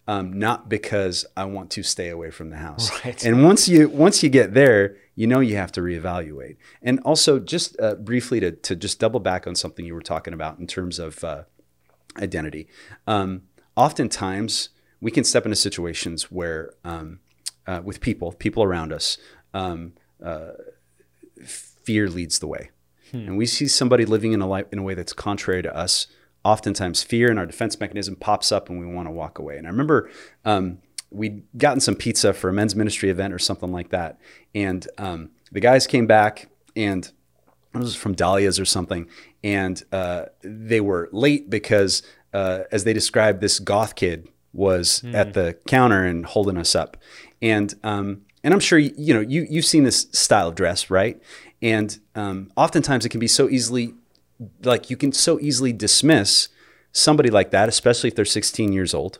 Um, 0.08 0.32
not 0.32 0.70
because 0.70 1.26
I 1.36 1.44
want 1.44 1.70
to 1.72 1.82
stay 1.82 2.08
away 2.08 2.30
from 2.30 2.48
the 2.48 2.56
house. 2.56 2.90
Right. 3.04 3.22
And 3.24 3.44
once 3.44 3.68
you 3.68 3.90
once 3.90 4.22
you 4.22 4.30
get 4.30 4.54
there, 4.54 4.96
you 5.14 5.26
know 5.26 5.40
you 5.40 5.56
have 5.56 5.70
to 5.72 5.82
reevaluate. 5.82 6.56
And 6.82 6.98
also, 7.00 7.38
just 7.38 7.78
uh, 7.78 7.94
briefly 7.96 8.40
to 8.40 8.52
to 8.52 8.74
just 8.74 8.98
double 8.98 9.20
back 9.20 9.46
on 9.46 9.54
something 9.54 9.84
you 9.84 9.94
were 9.94 10.00
talking 10.00 10.32
about 10.32 10.58
in 10.58 10.66
terms 10.66 10.98
of 10.98 11.22
uh, 11.22 11.42
identity. 12.16 12.68
Um, 13.06 13.42
oftentimes 13.76 14.70
we 15.00 15.10
can 15.10 15.24
step 15.24 15.44
into 15.44 15.56
situations 15.56 16.30
where 16.30 16.72
um, 16.84 17.20
uh, 17.66 17.80
with 17.84 18.00
people 18.00 18.32
people 18.32 18.62
around 18.62 18.92
us 18.92 19.18
um, 19.54 19.92
uh, 20.22 20.50
fear 21.44 22.08
leads 22.08 22.40
the 22.40 22.46
way 22.46 22.70
hmm. 23.12 23.18
and 23.18 23.38
we 23.38 23.46
see 23.46 23.68
somebody 23.68 24.04
living 24.04 24.32
in 24.32 24.40
a 24.40 24.46
life 24.46 24.66
in 24.72 24.80
a 24.80 24.82
way 24.82 24.94
that's 24.94 25.12
contrary 25.12 25.62
to 25.62 25.74
us 25.74 26.08
oftentimes 26.44 27.02
fear 27.02 27.30
and 27.30 27.38
our 27.38 27.46
defense 27.46 27.78
mechanism 27.80 28.16
pops 28.16 28.52
up 28.52 28.68
and 28.68 28.78
we 28.78 28.86
want 28.86 29.06
to 29.06 29.12
walk 29.12 29.38
away 29.38 29.56
and 29.56 29.66
i 29.66 29.70
remember 29.70 30.10
um, 30.44 30.78
we'd 31.10 31.42
gotten 31.56 31.80
some 31.80 31.94
pizza 31.94 32.32
for 32.32 32.50
a 32.50 32.52
men's 32.52 32.74
ministry 32.74 33.10
event 33.10 33.32
or 33.32 33.38
something 33.38 33.72
like 33.72 33.90
that 33.90 34.18
and 34.54 34.88
um, 34.98 35.30
the 35.52 35.60
guys 35.60 35.86
came 35.86 36.06
back 36.06 36.48
and 36.76 37.12
it 37.74 37.78
was 37.78 37.94
from 37.94 38.14
Dahlia's 38.14 38.58
or 38.58 38.64
something, 38.64 39.08
and 39.44 39.82
uh, 39.92 40.26
they 40.42 40.80
were 40.80 41.08
late 41.12 41.50
because 41.50 42.02
uh, 42.32 42.60
as 42.72 42.84
they 42.84 42.92
described, 42.92 43.40
this 43.40 43.58
goth 43.58 43.94
kid 43.94 44.28
was 44.52 45.02
mm. 45.04 45.14
at 45.14 45.34
the 45.34 45.56
counter 45.66 46.04
and 46.04 46.24
holding 46.26 46.56
us 46.56 46.74
up, 46.74 46.96
and 47.42 47.74
um, 47.84 48.22
and 48.42 48.54
I'm 48.54 48.60
sure 48.60 48.78
you 48.78 49.14
know 49.14 49.20
you 49.20 49.46
you've 49.48 49.64
seen 49.64 49.84
this 49.84 50.06
style 50.12 50.48
of 50.48 50.54
dress, 50.54 50.90
right? 50.90 51.20
And 51.60 51.98
um, 52.14 52.52
oftentimes 52.56 53.04
it 53.04 53.08
can 53.08 53.20
be 53.20 53.28
so 53.28 53.48
easily 53.48 53.94
like 54.62 54.90
you 54.90 54.96
can 54.96 55.12
so 55.12 55.38
easily 55.40 55.72
dismiss 55.72 56.48
somebody 56.92 57.30
like 57.30 57.50
that, 57.50 57.68
especially 57.68 58.08
if 58.08 58.16
they're 58.16 58.24
16 58.24 58.72
years 58.72 58.94
old, 58.94 59.18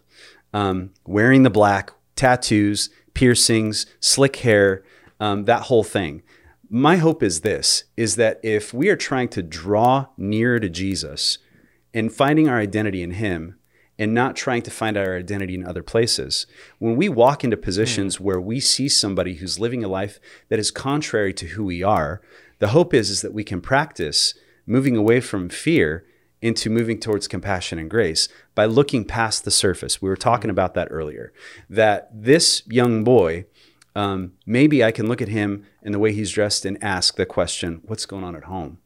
um, 0.52 0.90
wearing 1.06 1.42
the 1.42 1.50
black, 1.50 1.92
tattoos, 2.16 2.90
piercings, 3.14 3.86
slick 4.00 4.36
hair, 4.36 4.82
um, 5.20 5.44
that 5.44 5.62
whole 5.62 5.84
thing. 5.84 6.22
My 6.70 6.96
hope 6.96 7.22
is 7.22 7.40
this: 7.40 7.84
is 7.96 8.16
that 8.16 8.40
if 8.42 8.74
we 8.74 8.88
are 8.90 8.96
trying 8.96 9.28
to 9.30 9.42
draw 9.42 10.06
nearer 10.16 10.60
to 10.60 10.68
Jesus 10.68 11.38
and 11.94 12.12
finding 12.12 12.48
our 12.48 12.58
identity 12.58 13.02
in 13.02 13.12
Him 13.12 13.58
and 13.98 14.14
not 14.14 14.36
trying 14.36 14.62
to 14.62 14.70
find 14.70 14.96
our 14.96 15.16
identity 15.16 15.54
in 15.54 15.66
other 15.66 15.82
places. 15.82 16.46
When 16.78 16.94
we 16.94 17.08
walk 17.08 17.42
into 17.42 17.56
positions 17.56 18.16
mm. 18.16 18.20
where 18.20 18.40
we 18.40 18.60
see 18.60 18.88
somebody 18.88 19.34
who's 19.34 19.58
living 19.58 19.82
a 19.82 19.88
life 19.88 20.20
that 20.48 20.58
is 20.58 20.70
contrary 20.70 21.34
to 21.34 21.46
who 21.46 21.64
we 21.64 21.82
are, 21.82 22.20
the 22.60 22.68
hope 22.68 22.94
is, 22.94 23.10
is 23.10 23.22
that 23.22 23.34
we 23.34 23.42
can 23.42 23.60
practice 23.60 24.34
moving 24.68 24.96
away 24.96 25.20
from 25.20 25.48
fear 25.48 26.04
into 26.40 26.70
moving 26.70 27.00
towards 27.00 27.26
compassion 27.26 27.78
and 27.78 27.90
grace 27.90 28.28
by 28.54 28.64
looking 28.64 29.04
past 29.04 29.44
the 29.44 29.50
surface. 29.50 30.00
We 30.00 30.08
were 30.08 30.16
talking 30.16 30.50
about 30.50 30.74
that 30.74 30.88
earlier. 30.90 31.32
That 31.68 32.08
this 32.12 32.62
young 32.66 33.02
boy, 33.02 33.46
um, 33.96 34.32
maybe 34.46 34.84
I 34.84 34.92
can 34.92 35.08
look 35.08 35.20
at 35.20 35.28
him 35.28 35.66
and 35.82 35.92
the 35.92 35.98
way 35.98 36.12
he's 36.12 36.30
dressed 36.30 36.64
and 36.64 36.82
ask 36.82 37.16
the 37.16 37.26
question, 37.26 37.80
What's 37.86 38.06
going 38.06 38.22
on 38.22 38.36
at 38.36 38.44
home? 38.44 38.78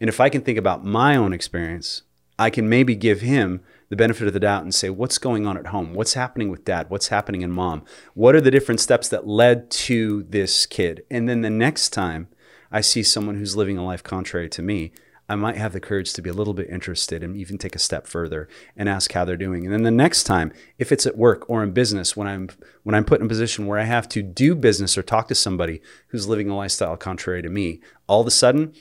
And 0.00 0.08
if 0.08 0.20
I 0.20 0.28
can 0.28 0.42
think 0.42 0.58
about 0.58 0.84
my 0.84 1.16
own 1.16 1.32
experience, 1.32 2.02
I 2.38 2.50
can 2.50 2.68
maybe 2.68 2.96
give 2.96 3.20
him 3.20 3.60
the 3.90 3.96
benefit 3.96 4.26
of 4.26 4.32
the 4.32 4.40
doubt 4.40 4.62
and 4.62 4.74
say, 4.74 4.90
what's 4.90 5.18
going 5.18 5.46
on 5.46 5.56
at 5.56 5.68
home? 5.68 5.94
What's 5.94 6.14
happening 6.14 6.50
with 6.50 6.64
dad? 6.64 6.90
What's 6.90 7.08
happening 7.08 7.42
in 7.42 7.50
mom? 7.50 7.84
What 8.14 8.34
are 8.34 8.40
the 8.40 8.50
different 8.50 8.80
steps 8.80 9.08
that 9.10 9.26
led 9.26 9.70
to 9.70 10.24
this 10.24 10.66
kid? 10.66 11.04
And 11.10 11.28
then 11.28 11.42
the 11.42 11.50
next 11.50 11.90
time 11.90 12.28
I 12.74 12.80
see 12.80 13.04
someone 13.04 13.36
who's 13.36 13.56
living 13.56 13.78
a 13.78 13.84
life 13.84 14.02
contrary 14.02 14.48
to 14.50 14.60
me, 14.60 14.90
I 15.28 15.36
might 15.36 15.56
have 15.56 15.72
the 15.72 15.80
courage 15.80 16.12
to 16.14 16.22
be 16.22 16.28
a 16.28 16.34
little 16.34 16.54
bit 16.54 16.68
interested 16.68 17.22
and 17.22 17.36
even 17.36 17.56
take 17.56 17.76
a 17.76 17.78
step 17.78 18.08
further 18.08 18.48
and 18.76 18.88
ask 18.88 19.12
how 19.12 19.24
they're 19.24 19.36
doing. 19.36 19.64
And 19.64 19.72
then 19.72 19.84
the 19.84 19.90
next 19.92 20.24
time, 20.24 20.52
if 20.76 20.90
it's 20.90 21.06
at 21.06 21.16
work 21.16 21.48
or 21.48 21.62
in 21.62 21.70
business, 21.70 22.16
when 22.16 22.26
I'm 22.26 22.50
when 22.82 22.96
I'm 22.96 23.04
put 23.04 23.20
in 23.20 23.26
a 23.26 23.28
position 23.28 23.66
where 23.66 23.78
I 23.78 23.84
have 23.84 24.08
to 24.10 24.22
do 24.22 24.56
business 24.56 24.98
or 24.98 25.02
talk 25.04 25.28
to 25.28 25.36
somebody 25.36 25.80
who's 26.08 26.26
living 26.26 26.50
a 26.50 26.56
lifestyle 26.56 26.96
contrary 26.96 27.42
to 27.42 27.48
me, 27.48 27.80
all 28.08 28.20
of 28.20 28.26
a 28.26 28.32
sudden 28.32 28.74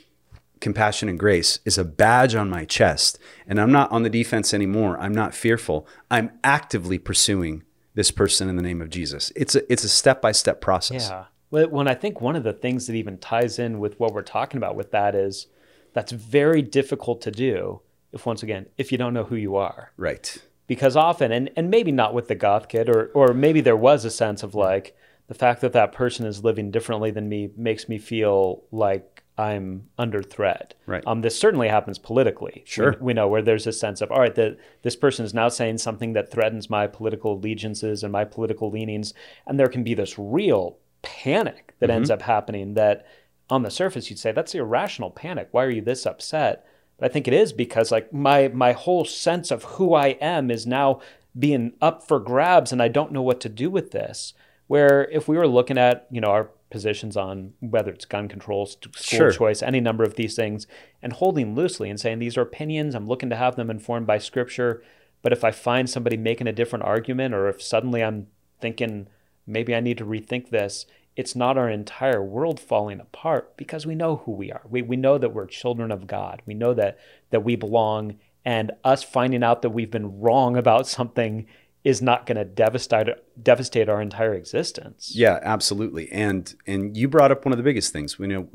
compassion 0.59 1.07
and 1.07 1.19
grace 1.19 1.59
is 1.63 1.77
a 1.77 1.85
badge 1.85 2.33
on 2.33 2.49
my 2.49 2.65
chest. 2.65 3.19
And 3.45 3.61
I'm 3.61 3.71
not 3.71 3.91
on 3.91 4.01
the 4.01 4.09
defense 4.09 4.55
anymore. 4.55 4.97
I'm 4.97 5.13
not 5.13 5.35
fearful. 5.35 5.87
I'm 6.09 6.31
actively 6.43 6.97
pursuing 6.97 7.63
this 7.93 8.09
person 8.09 8.49
in 8.49 8.55
the 8.55 8.63
name 8.63 8.81
of 8.81 8.89
Jesus. 8.89 9.31
It's 9.35 9.55
a 9.55 9.71
it's 9.71 9.83
a 9.83 9.89
step 9.89 10.19
by 10.21 10.31
step 10.31 10.61
process. 10.61 11.09
Yeah. 11.09 11.25
Well, 11.53 11.69
when 11.69 11.87
I 11.87 11.93
think 11.93 12.19
one 12.19 12.35
of 12.35 12.41
the 12.41 12.51
things 12.51 12.87
that 12.87 12.95
even 12.95 13.19
ties 13.19 13.59
in 13.59 13.79
with 13.79 13.99
what 13.99 14.11
we're 14.11 14.23
talking 14.23 14.57
about 14.57 14.75
with 14.75 14.89
that 14.89 15.13
is 15.13 15.45
that's 15.93 16.11
very 16.11 16.63
difficult 16.63 17.21
to 17.21 17.31
do 17.31 17.81
if 18.11 18.25
once 18.25 18.41
again 18.41 18.65
if 18.75 18.91
you 18.91 18.97
don't 18.97 19.13
know 19.13 19.25
who 19.25 19.35
you 19.35 19.55
are. 19.55 19.91
Right. 19.95 20.35
Because 20.65 20.95
often 20.95 21.31
and 21.31 21.51
and 21.55 21.69
maybe 21.69 21.91
not 21.91 22.15
with 22.15 22.27
the 22.27 22.33
goth 22.33 22.69
kid 22.69 22.89
or 22.89 23.11
or 23.13 23.35
maybe 23.35 23.61
there 23.61 23.77
was 23.77 24.03
a 24.03 24.09
sense 24.09 24.41
of 24.41 24.55
like 24.55 24.97
the 25.27 25.35
fact 25.35 25.61
that 25.61 25.73
that 25.73 25.91
person 25.91 26.25
is 26.25 26.43
living 26.43 26.71
differently 26.71 27.11
than 27.11 27.29
me 27.29 27.51
makes 27.55 27.87
me 27.87 27.99
feel 27.99 28.63
like 28.71 29.23
I'm 29.37 29.89
under 29.99 30.23
threat. 30.23 30.73
Right. 30.87 31.03
Um, 31.05 31.21
this 31.21 31.39
certainly 31.39 31.67
happens 31.67 31.99
politically. 31.99 32.63
Sure. 32.65 32.95
We, 32.99 33.05
we 33.05 33.13
know 33.13 33.27
where 33.27 33.43
there's 33.43 33.67
a 33.67 33.71
sense 33.71 34.01
of, 34.01 34.11
all 34.11 34.19
right, 34.19 34.35
that 34.35 34.57
this 34.81 34.95
person 34.95 35.23
is 35.23 35.33
now 35.33 35.49
saying 35.49 35.79
something 35.79 36.13
that 36.13 36.31
threatens 36.31 36.69
my 36.69 36.87
political 36.87 37.33
allegiances 37.33 38.03
and 38.03 38.11
my 38.11 38.25
political 38.25 38.69
leanings. 38.69 39.13
And 39.47 39.59
there 39.59 39.67
can 39.67 39.83
be 39.83 39.93
this 39.93 40.19
real 40.19 40.77
panic 41.03 41.75
that 41.79 41.89
mm-hmm. 41.89 41.97
ends 41.97 42.09
up 42.09 42.23
happening 42.23 42.73
that 42.73 43.05
on 43.49 43.61
the 43.61 43.69
surface 43.69 44.09
you'd 44.09 44.19
say, 44.19 44.31
that's 44.31 44.55
irrational 44.55 45.11
panic. 45.11 45.49
Why 45.51 45.63
are 45.63 45.69
you 45.69 45.81
this 45.81 46.05
upset? 46.05 46.65
But 46.97 47.09
I 47.09 47.13
think 47.13 47.27
it 47.27 47.33
is 47.33 47.53
because 47.53 47.91
like 47.91 48.11
my 48.11 48.47
my 48.47 48.71
whole 48.71 49.05
sense 49.05 49.51
of 49.51 49.63
who 49.63 49.93
I 49.93 50.09
am 50.21 50.49
is 50.49 50.65
now 50.65 51.01
being 51.37 51.73
up 51.81 52.07
for 52.07 52.19
grabs 52.19 52.71
and 52.71 52.81
I 52.81 52.87
don't 52.87 53.11
know 53.11 53.21
what 53.21 53.41
to 53.41 53.49
do 53.49 53.69
with 53.69 53.91
this. 53.91 54.33
Where 54.67 55.09
if 55.11 55.27
we 55.27 55.37
were 55.37 55.47
looking 55.47 55.77
at, 55.77 56.07
you 56.09 56.21
know, 56.21 56.29
our 56.29 56.49
positions 56.69 57.15
on 57.15 57.53
whether 57.59 57.91
it's 57.91 58.05
gun 58.05 58.27
control, 58.27 58.65
school 58.65 58.91
sure. 58.95 59.31
choice, 59.31 59.61
any 59.61 59.79
number 59.79 60.03
of 60.03 60.15
these 60.15 60.35
things, 60.35 60.65
and 61.01 61.13
holding 61.13 61.53
loosely 61.53 61.89
and 61.89 61.99
saying 61.99 62.19
these 62.19 62.37
are 62.37 62.41
opinions. 62.41 62.95
I'm 62.95 63.07
looking 63.07 63.29
to 63.29 63.35
have 63.35 63.55
them 63.55 63.69
informed 63.69 64.07
by 64.07 64.17
Scripture. 64.17 64.83
But 65.21 65.33
if 65.33 65.43
I 65.43 65.51
find 65.51 65.89
somebody 65.89 66.17
making 66.17 66.47
a 66.47 66.53
different 66.53 66.85
argument, 66.85 67.33
or 67.33 67.47
if 67.47 67.61
suddenly 67.61 68.03
I'm 68.03 68.27
thinking 68.59 69.07
maybe 69.45 69.75
I 69.75 69.79
need 69.79 69.97
to 69.97 70.05
rethink 70.05 70.49
this, 70.49 70.85
it's 71.15 71.35
not 71.35 71.57
our 71.57 71.69
entire 71.69 72.23
world 72.23 72.59
falling 72.59 72.99
apart 72.99 73.55
because 73.55 73.85
we 73.85 73.95
know 73.95 74.17
who 74.17 74.31
we 74.31 74.51
are. 74.51 74.61
We, 74.67 74.81
we 74.81 74.95
know 74.95 75.17
that 75.17 75.33
we're 75.33 75.45
children 75.45 75.91
of 75.91 76.07
God. 76.07 76.41
We 76.45 76.53
know 76.53 76.73
that 76.73 76.97
that 77.29 77.43
we 77.43 77.55
belong, 77.55 78.17
and 78.43 78.71
us 78.83 79.03
finding 79.03 79.43
out 79.43 79.61
that 79.61 79.69
we've 79.69 79.91
been 79.91 80.19
wrong 80.19 80.57
about 80.57 80.87
something 80.87 81.45
is 81.83 82.01
not 82.01 82.25
going 82.25 82.37
to 82.37 82.45
devastate 82.45 83.09
devastate 83.41 83.89
our 83.89 84.01
entire 84.01 84.33
existence. 84.33 85.11
Yeah, 85.13 85.39
absolutely. 85.43 86.11
And 86.11 86.53
and 86.65 86.97
you 86.97 87.07
brought 87.07 87.31
up 87.31 87.45
one 87.45 87.51
of 87.51 87.57
the 87.57 87.63
biggest 87.63 87.93
things. 87.93 88.17
We 88.17 88.27
know 88.27 88.47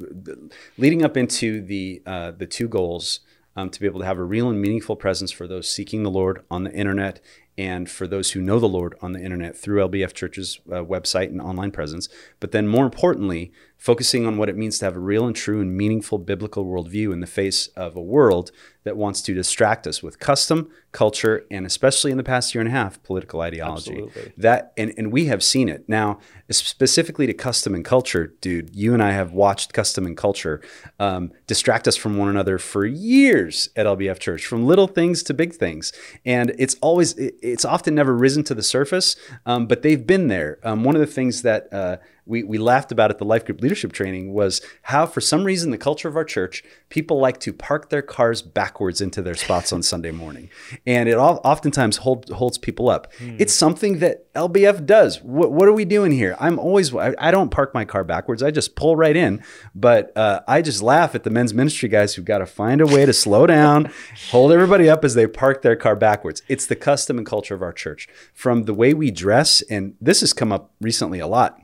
leading 0.77 1.05
up 1.05 1.16
into 1.16 1.61
the 1.61 2.03
uh, 2.07 2.33
the 2.33 2.46
two 2.46 2.68
goals 2.68 3.20
um, 3.55 3.70
to 3.70 3.81
be 3.81 3.87
able 3.87 4.01
to 4.01 4.07
have 4.07 4.18
a 4.18 4.24
real 4.24 4.48
and 4.48 4.61
meaningful 4.61 4.96
presence 4.96 5.31
for 5.31 5.46
those 5.46 5.68
seeking 5.68 6.03
the 6.03 6.11
Lord 6.11 6.44
on 6.51 6.64
the 6.64 6.72
internet 6.72 7.20
and 7.58 7.90
for 7.90 8.06
those 8.06 8.30
who 8.30 8.40
know 8.40 8.60
the 8.60 8.68
Lord 8.68 8.94
on 9.02 9.12
the 9.12 9.20
internet 9.20 9.56
through 9.56 9.86
LBF 9.88 10.14
Church's 10.14 10.60
uh, 10.68 10.76
website 10.76 11.26
and 11.26 11.42
online 11.42 11.72
presence. 11.72 12.08
But 12.38 12.52
then, 12.52 12.68
more 12.68 12.84
importantly, 12.84 13.52
focusing 13.76 14.26
on 14.26 14.36
what 14.36 14.48
it 14.48 14.56
means 14.56 14.78
to 14.78 14.84
have 14.84 14.96
a 14.96 15.00
real 15.00 15.26
and 15.26 15.36
true 15.36 15.60
and 15.60 15.76
meaningful 15.76 16.18
biblical 16.18 16.64
worldview 16.64 17.12
in 17.12 17.20
the 17.20 17.26
face 17.26 17.68
of 17.68 17.94
a 17.94 18.02
world 18.02 18.50
that 18.82 18.96
wants 18.96 19.22
to 19.22 19.34
distract 19.34 19.86
us 19.86 20.02
with 20.02 20.18
custom, 20.18 20.68
culture, 20.92 21.44
and 21.50 21.64
especially 21.64 22.10
in 22.10 22.16
the 22.16 22.24
past 22.24 22.54
year 22.54 22.60
and 22.60 22.68
a 22.68 22.72
half, 22.72 23.00
political 23.02 23.40
ideology. 23.40 24.02
Absolutely. 24.02 24.32
That 24.36 24.72
and, 24.76 24.94
and 24.96 25.12
we 25.12 25.26
have 25.26 25.44
seen 25.44 25.68
it. 25.68 25.88
Now, 25.88 26.18
specifically 26.50 27.26
to 27.26 27.34
custom 27.34 27.74
and 27.74 27.84
culture, 27.84 28.34
dude, 28.40 28.74
you 28.74 28.94
and 28.94 29.02
I 29.02 29.12
have 29.12 29.32
watched 29.32 29.72
custom 29.72 30.06
and 30.06 30.16
culture 30.16 30.60
um, 30.98 31.32
distract 31.46 31.86
us 31.86 31.96
from 31.96 32.16
one 32.16 32.28
another 32.28 32.58
for 32.58 32.84
years 32.84 33.68
at 33.76 33.86
LBF 33.86 34.18
Church, 34.18 34.44
from 34.44 34.66
little 34.66 34.88
things 34.88 35.22
to 35.24 35.34
big 35.34 35.52
things. 35.52 35.92
And 36.24 36.54
it's 36.58 36.76
always, 36.80 37.14
it's 37.52 37.64
often 37.64 37.94
never 37.94 38.14
risen 38.14 38.44
to 38.44 38.54
the 38.54 38.62
surface, 38.62 39.16
um, 39.46 39.66
but 39.66 39.82
they've 39.82 40.06
been 40.06 40.28
there. 40.28 40.58
Um, 40.62 40.84
one 40.84 40.94
of 40.94 41.00
the 41.00 41.06
things 41.06 41.42
that 41.42 41.72
uh, 41.72 41.98
we, 42.28 42.42
we 42.42 42.58
laughed 42.58 42.92
about 42.92 43.10
at 43.10 43.18
the 43.18 43.24
life 43.24 43.46
group 43.46 43.62
leadership 43.62 43.90
training 43.92 44.34
was 44.34 44.60
how, 44.82 45.06
for 45.06 45.20
some 45.20 45.44
reason, 45.44 45.70
the 45.70 45.78
culture 45.78 46.08
of 46.08 46.16
our 46.16 46.24
church, 46.24 46.62
people 46.90 47.18
like 47.18 47.40
to 47.40 47.54
park 47.54 47.88
their 47.88 48.02
cars 48.02 48.42
backwards 48.42 49.00
into 49.00 49.22
their 49.22 49.34
spots 49.34 49.72
on 49.72 49.82
Sunday 49.82 50.10
morning. 50.10 50.50
And 50.86 51.08
it 51.08 51.14
all, 51.14 51.40
oftentimes 51.42 51.98
hold, 51.98 52.28
holds 52.28 52.58
people 52.58 52.90
up. 52.90 53.12
Hmm. 53.14 53.36
It's 53.38 53.54
something 53.54 54.00
that 54.00 54.32
LBF 54.34 54.84
does. 54.84 55.22
What, 55.22 55.52
what, 55.52 55.66
are 55.66 55.72
we 55.72 55.86
doing 55.86 56.12
here? 56.12 56.36
I'm 56.38 56.58
always, 56.58 56.94
I, 56.94 57.14
I, 57.18 57.30
don't 57.30 57.50
park 57.50 57.72
my 57.72 57.86
car 57.86 58.04
backwards. 58.04 58.42
I 58.42 58.50
just 58.50 58.76
pull 58.76 58.94
right 58.94 59.16
in. 59.16 59.42
But 59.74 60.14
uh, 60.16 60.40
I 60.46 60.60
just 60.60 60.82
laugh 60.82 61.14
at 61.14 61.24
the 61.24 61.30
men's 61.30 61.54
ministry 61.54 61.88
guys 61.88 62.14
who've 62.14 62.24
got 62.24 62.38
to 62.38 62.46
find 62.46 62.82
a 62.82 62.86
way 62.86 63.06
to 63.06 63.12
slow 63.14 63.46
down, 63.46 63.90
hold 64.30 64.52
everybody 64.52 64.88
up 64.88 65.02
as 65.04 65.14
they 65.14 65.26
park 65.26 65.62
their 65.62 65.76
car 65.76 65.96
backwards. 65.96 66.42
It's 66.46 66.66
the 66.66 66.76
custom 66.76 67.16
and 67.16 67.26
culture 67.26 67.54
of 67.54 67.62
our 67.62 67.72
church. 67.72 68.06
From 68.34 68.64
the 68.64 68.74
way 68.74 68.92
we 68.92 69.10
dress, 69.10 69.62
and 69.62 69.94
this 69.98 70.20
has 70.20 70.34
come 70.34 70.52
up 70.52 70.72
recently 70.80 71.20
a 71.20 71.26
lot 71.26 71.58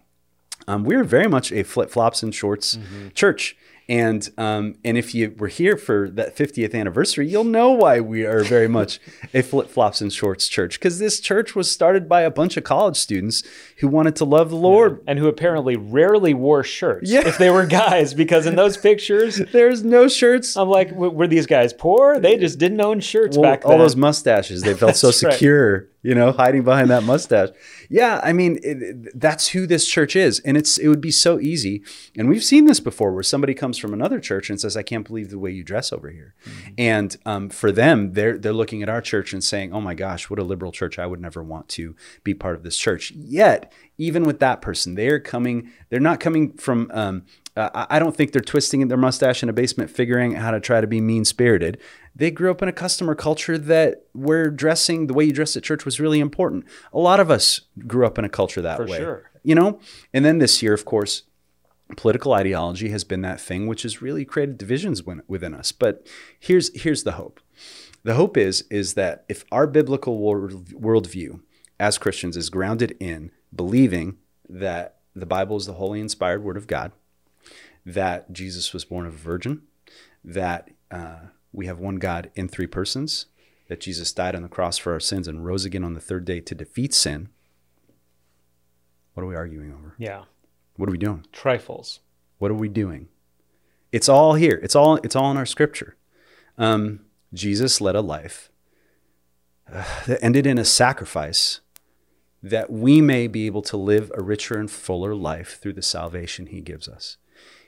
um, 0.66 0.84
we're 0.84 1.04
very 1.04 1.28
much 1.28 1.52
a 1.52 1.62
flip 1.62 1.90
flops 1.90 2.22
and 2.22 2.34
shorts 2.34 2.76
mm-hmm. 2.76 3.08
church. 3.10 3.56
And 3.86 4.30
um, 4.38 4.76
and 4.82 4.96
if 4.96 5.14
you 5.14 5.34
were 5.36 5.48
here 5.48 5.76
for 5.76 6.08
that 6.10 6.34
50th 6.34 6.74
anniversary, 6.74 7.28
you'll 7.28 7.44
know 7.44 7.72
why 7.72 8.00
we 8.00 8.24
are 8.24 8.42
very 8.42 8.68
much 8.68 8.98
a 9.34 9.42
flip 9.42 9.68
flops 9.68 10.00
and 10.00 10.10
shorts 10.10 10.48
church. 10.48 10.78
Because 10.78 10.98
this 10.98 11.20
church 11.20 11.54
was 11.54 11.70
started 11.70 12.08
by 12.08 12.22
a 12.22 12.30
bunch 12.30 12.56
of 12.56 12.64
college 12.64 12.96
students 12.96 13.42
who 13.78 13.88
wanted 13.88 14.16
to 14.16 14.24
love 14.24 14.48
the 14.48 14.56
Lord 14.56 15.00
yeah. 15.04 15.10
and 15.10 15.18
who 15.18 15.28
apparently 15.28 15.76
rarely 15.76 16.32
wore 16.32 16.64
shirts 16.64 17.10
yeah. 17.10 17.28
if 17.28 17.36
they 17.36 17.50
were 17.50 17.66
guys. 17.66 18.14
Because 18.14 18.46
in 18.46 18.56
those 18.56 18.78
pictures, 18.78 19.36
there's 19.52 19.84
no 19.84 20.08
shirts. 20.08 20.56
I'm 20.56 20.70
like, 20.70 20.90
were 20.92 21.26
these 21.26 21.46
guys 21.46 21.74
poor? 21.74 22.18
They 22.18 22.38
just 22.38 22.58
didn't 22.58 22.80
own 22.80 23.00
shirts 23.00 23.36
well, 23.36 23.50
back 23.50 23.62
then. 23.64 23.72
All 23.72 23.78
those 23.78 23.96
mustaches, 23.96 24.62
they 24.62 24.72
felt 24.72 24.96
so 24.96 25.10
secure. 25.10 25.80
Right 25.80 25.88
you 26.04 26.14
know, 26.14 26.32
hiding 26.32 26.62
behind 26.62 26.90
that 26.90 27.02
mustache. 27.02 27.48
Yeah, 27.88 28.20
I 28.22 28.34
mean, 28.34 28.60
it, 28.62 29.18
that's 29.18 29.48
who 29.48 29.66
this 29.66 29.88
church 29.88 30.14
is, 30.14 30.38
and 30.40 30.56
it's 30.56 30.76
it 30.76 30.86
would 30.88 31.00
be 31.00 31.10
so 31.10 31.40
easy. 31.40 31.82
And 32.16 32.28
we've 32.28 32.44
seen 32.44 32.66
this 32.66 32.78
before, 32.78 33.12
where 33.12 33.22
somebody 33.22 33.54
comes 33.54 33.78
from 33.78 33.94
another 33.94 34.20
church 34.20 34.50
and 34.50 34.60
says, 34.60 34.76
"I 34.76 34.82
can't 34.82 35.06
believe 35.06 35.30
the 35.30 35.38
way 35.38 35.50
you 35.50 35.64
dress 35.64 35.92
over 35.94 36.10
here," 36.10 36.34
mm-hmm. 36.44 36.74
and 36.76 37.16
um, 37.24 37.48
for 37.48 37.72
them, 37.72 38.12
they're 38.12 38.36
they're 38.36 38.52
looking 38.52 38.82
at 38.82 38.90
our 38.90 39.00
church 39.00 39.32
and 39.32 39.42
saying, 39.42 39.72
"Oh 39.72 39.80
my 39.80 39.94
gosh, 39.94 40.28
what 40.28 40.38
a 40.38 40.44
liberal 40.44 40.72
church! 40.72 40.98
I 40.98 41.06
would 41.06 41.20
never 41.20 41.42
want 41.42 41.70
to 41.70 41.96
be 42.22 42.34
part 42.34 42.54
of 42.54 42.64
this 42.64 42.76
church." 42.76 43.10
Yet, 43.12 43.72
even 43.96 44.24
with 44.24 44.40
that 44.40 44.60
person, 44.60 44.96
they're 44.96 45.18
coming. 45.20 45.72
They're 45.88 46.00
not 46.00 46.20
coming 46.20 46.52
from 46.52 46.90
um, 46.92 47.22
uh, 47.56 47.86
I 47.88 47.98
don't 47.98 48.16
think 48.16 48.32
they're 48.32 48.42
twisting 48.42 48.86
their 48.88 48.98
mustache 48.98 49.42
in 49.42 49.48
a 49.48 49.52
basement, 49.52 49.90
figuring 49.90 50.34
out 50.34 50.42
how 50.42 50.50
to 50.50 50.60
try 50.60 50.80
to 50.80 50.86
be 50.86 51.00
mean 51.00 51.24
spirited. 51.24 51.78
They 52.14 52.30
grew 52.30 52.50
up 52.50 52.62
in 52.62 52.68
a 52.68 52.72
customer 52.72 53.14
culture 53.14 53.58
that 53.58 54.04
where 54.12 54.50
dressing 54.50 55.08
the 55.08 55.14
way 55.14 55.24
you 55.24 55.32
dress 55.32 55.56
at 55.56 55.64
church 55.64 55.84
was 55.84 55.98
really 55.98 56.20
important. 56.20 56.64
A 56.92 56.98
lot 56.98 57.20
of 57.20 57.30
us 57.30 57.62
grew 57.86 58.06
up 58.06 58.18
in 58.18 58.24
a 58.24 58.28
culture 58.28 58.62
that 58.62 58.76
For 58.76 58.86
way, 58.86 58.98
sure. 58.98 59.30
you 59.42 59.54
know. 59.54 59.80
And 60.12 60.24
then 60.24 60.38
this 60.38 60.62
year, 60.62 60.72
of 60.72 60.84
course, 60.84 61.22
political 61.96 62.32
ideology 62.32 62.90
has 62.90 63.04
been 63.04 63.22
that 63.22 63.40
thing 63.40 63.66
which 63.66 63.82
has 63.82 64.00
really 64.00 64.24
created 64.24 64.58
divisions 64.58 65.02
within 65.04 65.54
us. 65.54 65.72
But 65.72 66.06
here's 66.38 66.74
here's 66.80 67.02
the 67.02 67.12
hope. 67.12 67.40
The 68.04 68.14
hope 68.14 68.36
is 68.36 68.62
is 68.70 68.94
that 68.94 69.24
if 69.28 69.44
our 69.50 69.66
biblical 69.66 70.18
world, 70.18 70.68
worldview 70.68 71.40
as 71.80 71.98
Christians 71.98 72.36
is 72.36 72.48
grounded 72.48 72.96
in 73.00 73.32
believing 73.54 74.18
that 74.48 74.98
the 75.16 75.26
Bible 75.26 75.56
is 75.56 75.66
the 75.66 75.74
holy 75.74 76.00
inspired 76.00 76.44
word 76.44 76.56
of 76.56 76.66
God 76.66 76.92
that 77.86 78.32
Jesus 78.32 78.72
was 78.72 78.84
born 78.84 79.06
of 79.06 79.14
a 79.14 79.18
virgin, 79.18 79.62
that 80.24 80.70
uh, 80.90 81.16
we 81.54 81.66
have 81.66 81.78
one 81.78 81.96
God 81.96 82.30
in 82.34 82.48
three 82.48 82.66
persons, 82.66 83.26
that 83.68 83.80
Jesus 83.80 84.12
died 84.12 84.34
on 84.34 84.42
the 84.42 84.48
cross 84.48 84.76
for 84.76 84.92
our 84.92 85.00
sins 85.00 85.28
and 85.28 85.44
rose 85.44 85.64
again 85.64 85.84
on 85.84 85.94
the 85.94 86.00
third 86.00 86.24
day 86.24 86.40
to 86.40 86.54
defeat 86.54 86.92
sin. 86.92 87.28
What 89.14 89.22
are 89.22 89.26
we 89.26 89.36
arguing 89.36 89.72
over? 89.72 89.94
Yeah. 89.98 90.24
What 90.76 90.88
are 90.88 90.92
we 90.92 90.98
doing? 90.98 91.24
Trifles. 91.32 92.00
What 92.38 92.50
are 92.50 92.54
we 92.54 92.68
doing? 92.68 93.08
It's 93.92 94.08
all 94.08 94.34
here. 94.34 94.58
It's 94.62 94.74
all 94.74 94.96
it's 94.96 95.14
all 95.14 95.30
in 95.30 95.36
our 95.36 95.46
scripture. 95.46 95.96
Um, 96.58 97.00
Jesus 97.32 97.80
led 97.80 97.94
a 97.94 98.00
life 98.00 98.50
uh, 99.72 99.84
that 100.06 100.22
ended 100.22 100.46
in 100.46 100.58
a 100.58 100.64
sacrifice 100.64 101.60
that 102.42 102.70
we 102.70 103.00
may 103.00 103.26
be 103.26 103.46
able 103.46 103.62
to 103.62 103.76
live 103.76 104.12
a 104.14 104.22
richer 104.22 104.58
and 104.58 104.70
fuller 104.70 105.14
life 105.14 105.58
through 105.60 105.72
the 105.72 105.82
salvation 105.82 106.46
he 106.46 106.60
gives 106.60 106.88
us 106.88 107.16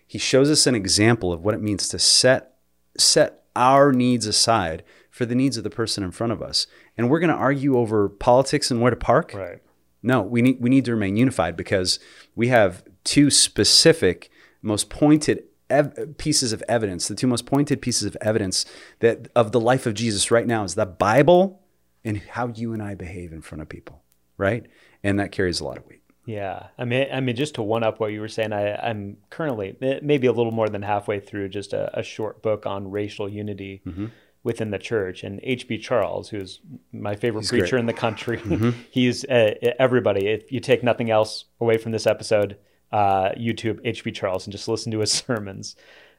he 0.06 0.18
shows 0.18 0.50
us 0.50 0.66
an 0.66 0.74
example 0.74 1.32
of 1.32 1.42
what 1.42 1.54
it 1.54 1.60
means 1.60 1.88
to 1.88 1.98
set 1.98 2.54
set 2.96 3.42
our 3.56 3.92
needs 3.92 4.26
aside 4.26 4.84
for 5.10 5.24
the 5.24 5.34
needs 5.34 5.56
of 5.56 5.64
the 5.64 5.70
person 5.70 6.04
in 6.04 6.10
front 6.10 6.32
of 6.32 6.42
us. 6.42 6.66
And 6.96 7.08
we're 7.08 7.20
going 7.20 7.30
to 7.30 7.36
argue 7.36 7.78
over 7.78 8.08
politics 8.08 8.70
and 8.70 8.80
where 8.80 8.90
to 8.90 8.96
park. 8.96 9.32
Right. 9.34 9.60
No, 10.02 10.22
we 10.22 10.42
need 10.42 10.58
we 10.60 10.70
need 10.70 10.84
to 10.84 10.92
remain 10.92 11.16
unified 11.16 11.56
because 11.56 11.98
we 12.36 12.48
have 12.48 12.84
two 13.02 13.30
specific, 13.30 14.30
most 14.62 14.88
pointed 14.88 15.44
ev- 15.68 16.16
pieces 16.18 16.52
of 16.52 16.62
evidence. 16.68 17.08
The 17.08 17.14
two 17.14 17.26
most 17.26 17.46
pointed 17.46 17.82
pieces 17.82 18.04
of 18.04 18.16
evidence 18.20 18.66
that 19.00 19.28
of 19.34 19.52
the 19.52 19.60
life 19.60 19.86
of 19.86 19.94
Jesus 19.94 20.30
right 20.30 20.46
now 20.46 20.62
is 20.64 20.74
the 20.74 20.86
Bible 20.86 21.62
and 22.04 22.18
how 22.18 22.48
you 22.48 22.72
and 22.72 22.82
I 22.82 22.94
behave 22.94 23.32
in 23.32 23.42
front 23.42 23.62
of 23.62 23.68
people. 23.68 24.02
Right, 24.38 24.66
and 25.02 25.18
that 25.18 25.32
carries 25.32 25.60
a 25.60 25.64
lot 25.64 25.78
of 25.78 25.86
weight. 25.86 26.02
Yeah, 26.26 26.66
I 26.76 26.84
mean, 26.84 27.06
I 27.12 27.20
mean, 27.20 27.36
just 27.36 27.54
to 27.54 27.62
one 27.62 27.84
up 27.84 28.00
what 28.00 28.08
you 28.08 28.20
were 28.20 28.28
saying, 28.28 28.52
I, 28.52 28.74
I'm 28.74 29.16
currently 29.30 29.76
maybe 30.02 30.26
a 30.26 30.32
little 30.32 30.50
more 30.50 30.68
than 30.68 30.82
halfway 30.82 31.20
through 31.20 31.50
just 31.50 31.72
a, 31.72 31.96
a 31.98 32.02
short 32.02 32.42
book 32.42 32.66
on 32.66 32.90
racial 32.90 33.28
unity 33.28 33.80
mm-hmm. 33.86 34.06
within 34.42 34.72
the 34.72 34.78
church. 34.78 35.22
And 35.22 35.38
H.B. 35.44 35.78
Charles, 35.78 36.28
who's 36.28 36.60
my 36.92 37.14
favorite 37.14 37.42
he's 37.42 37.50
preacher 37.50 37.70
great. 37.70 37.80
in 37.80 37.86
the 37.86 37.92
country, 37.92 38.38
mm-hmm. 38.38 38.70
he's 38.90 39.24
uh, 39.24 39.54
everybody. 39.78 40.26
If 40.26 40.50
you 40.50 40.58
take 40.58 40.82
nothing 40.82 41.12
else 41.12 41.44
away 41.60 41.78
from 41.78 41.92
this 41.92 42.08
episode, 42.08 42.56
uh, 42.90 43.30
YouTube 43.38 43.80
H.B. 43.84 44.10
Charles 44.10 44.46
and 44.46 44.52
just 44.52 44.66
listen 44.66 44.90
to 44.92 44.98
his 44.98 45.12
sermons. 45.26 45.76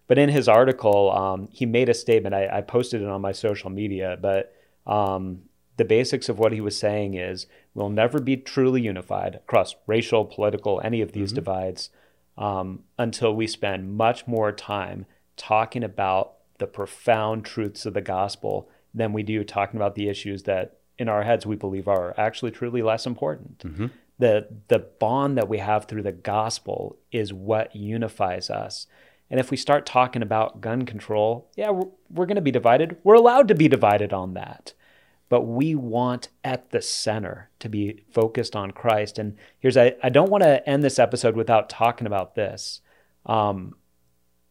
But 0.07 0.17
in 0.17 0.29
his 0.29 0.47
article, 0.47 1.11
um, 1.11 1.49
he 1.51 1.65
made 1.65 1.89
a 1.89 1.93
statement. 1.93 2.33
I, 2.33 2.47
I, 2.47 2.61
posted 2.61 3.01
it 3.01 3.09
on 3.09 3.19
my 3.19 3.33
social 3.33 3.69
media, 3.69 4.17
but 4.21 4.55
um, 4.85 5.41
the 5.77 5.85
basics 5.85 6.27
of 6.27 6.39
what 6.39 6.51
he 6.51 6.59
was 6.59 6.77
saying 6.77 7.13
is 7.13 7.45
we'll 7.73 7.89
never 7.89 8.19
be 8.19 8.35
truly 8.35 8.81
unified 8.81 9.35
across 9.35 9.75
racial, 9.85 10.25
political, 10.25 10.81
any 10.83 11.01
of 11.01 11.11
these 11.11 11.29
mm-hmm. 11.29 11.35
divides 11.35 11.89
um, 12.37 12.83
until 12.97 13.35
we 13.35 13.47
spend 13.47 13.95
much 13.95 14.27
more 14.27 14.51
time 14.51 15.05
talking 15.37 15.83
about 15.83 16.33
the 16.57 16.67
profound 16.67 17.45
truths 17.45 17.85
of 17.85 17.93
the 17.93 18.01
gospel 18.01 18.67
than 18.93 19.13
we 19.13 19.21
do 19.21 19.43
talking 19.43 19.77
about 19.77 19.93
the 19.93 20.09
issues 20.09 20.43
that 20.43 20.77
in 20.97 21.07
our 21.07 21.23
heads 21.23 21.45
we 21.45 21.55
believe 21.55 21.87
are 21.87 22.15
actually 22.17 22.49
truly 22.49 22.81
less 22.81 23.05
important. 23.05 23.59
Mm-hmm. 23.59 23.87
The, 24.17 24.47
the 24.67 24.79
bond 24.79 25.37
that 25.37 25.47
we 25.47 25.59
have 25.59 25.85
through 25.85 26.01
the 26.01 26.11
gospel 26.11 26.97
is 27.11 27.31
what 27.31 27.75
unifies 27.75 28.49
us. 28.49 28.87
And 29.29 29.39
if 29.39 29.51
we 29.51 29.57
start 29.57 29.85
talking 29.85 30.23
about 30.23 30.59
gun 30.59 30.85
control, 30.85 31.51
yeah, 31.55 31.69
we're, 31.69 31.89
we're 32.09 32.25
going 32.25 32.35
to 32.35 32.41
be 32.41 32.49
divided. 32.49 32.97
We're 33.03 33.13
allowed 33.13 33.47
to 33.49 33.55
be 33.55 33.67
divided 33.67 34.11
on 34.11 34.33
that 34.33 34.73
but 35.29 35.41
we 35.41 35.75
want 35.75 36.29
at 36.43 36.71
the 36.71 36.81
center 36.81 37.49
to 37.59 37.69
be 37.69 38.03
focused 38.11 38.55
on 38.55 38.71
Christ. 38.71 39.19
And 39.19 39.35
here's 39.59 39.77
I, 39.77 39.95
I 40.01 40.09
don't 40.09 40.29
want 40.29 40.43
to 40.43 40.67
end 40.67 40.83
this 40.83 40.99
episode 40.99 41.35
without 41.35 41.69
talking 41.69 42.07
about 42.07 42.35
this. 42.35 42.81
Um, 43.25 43.75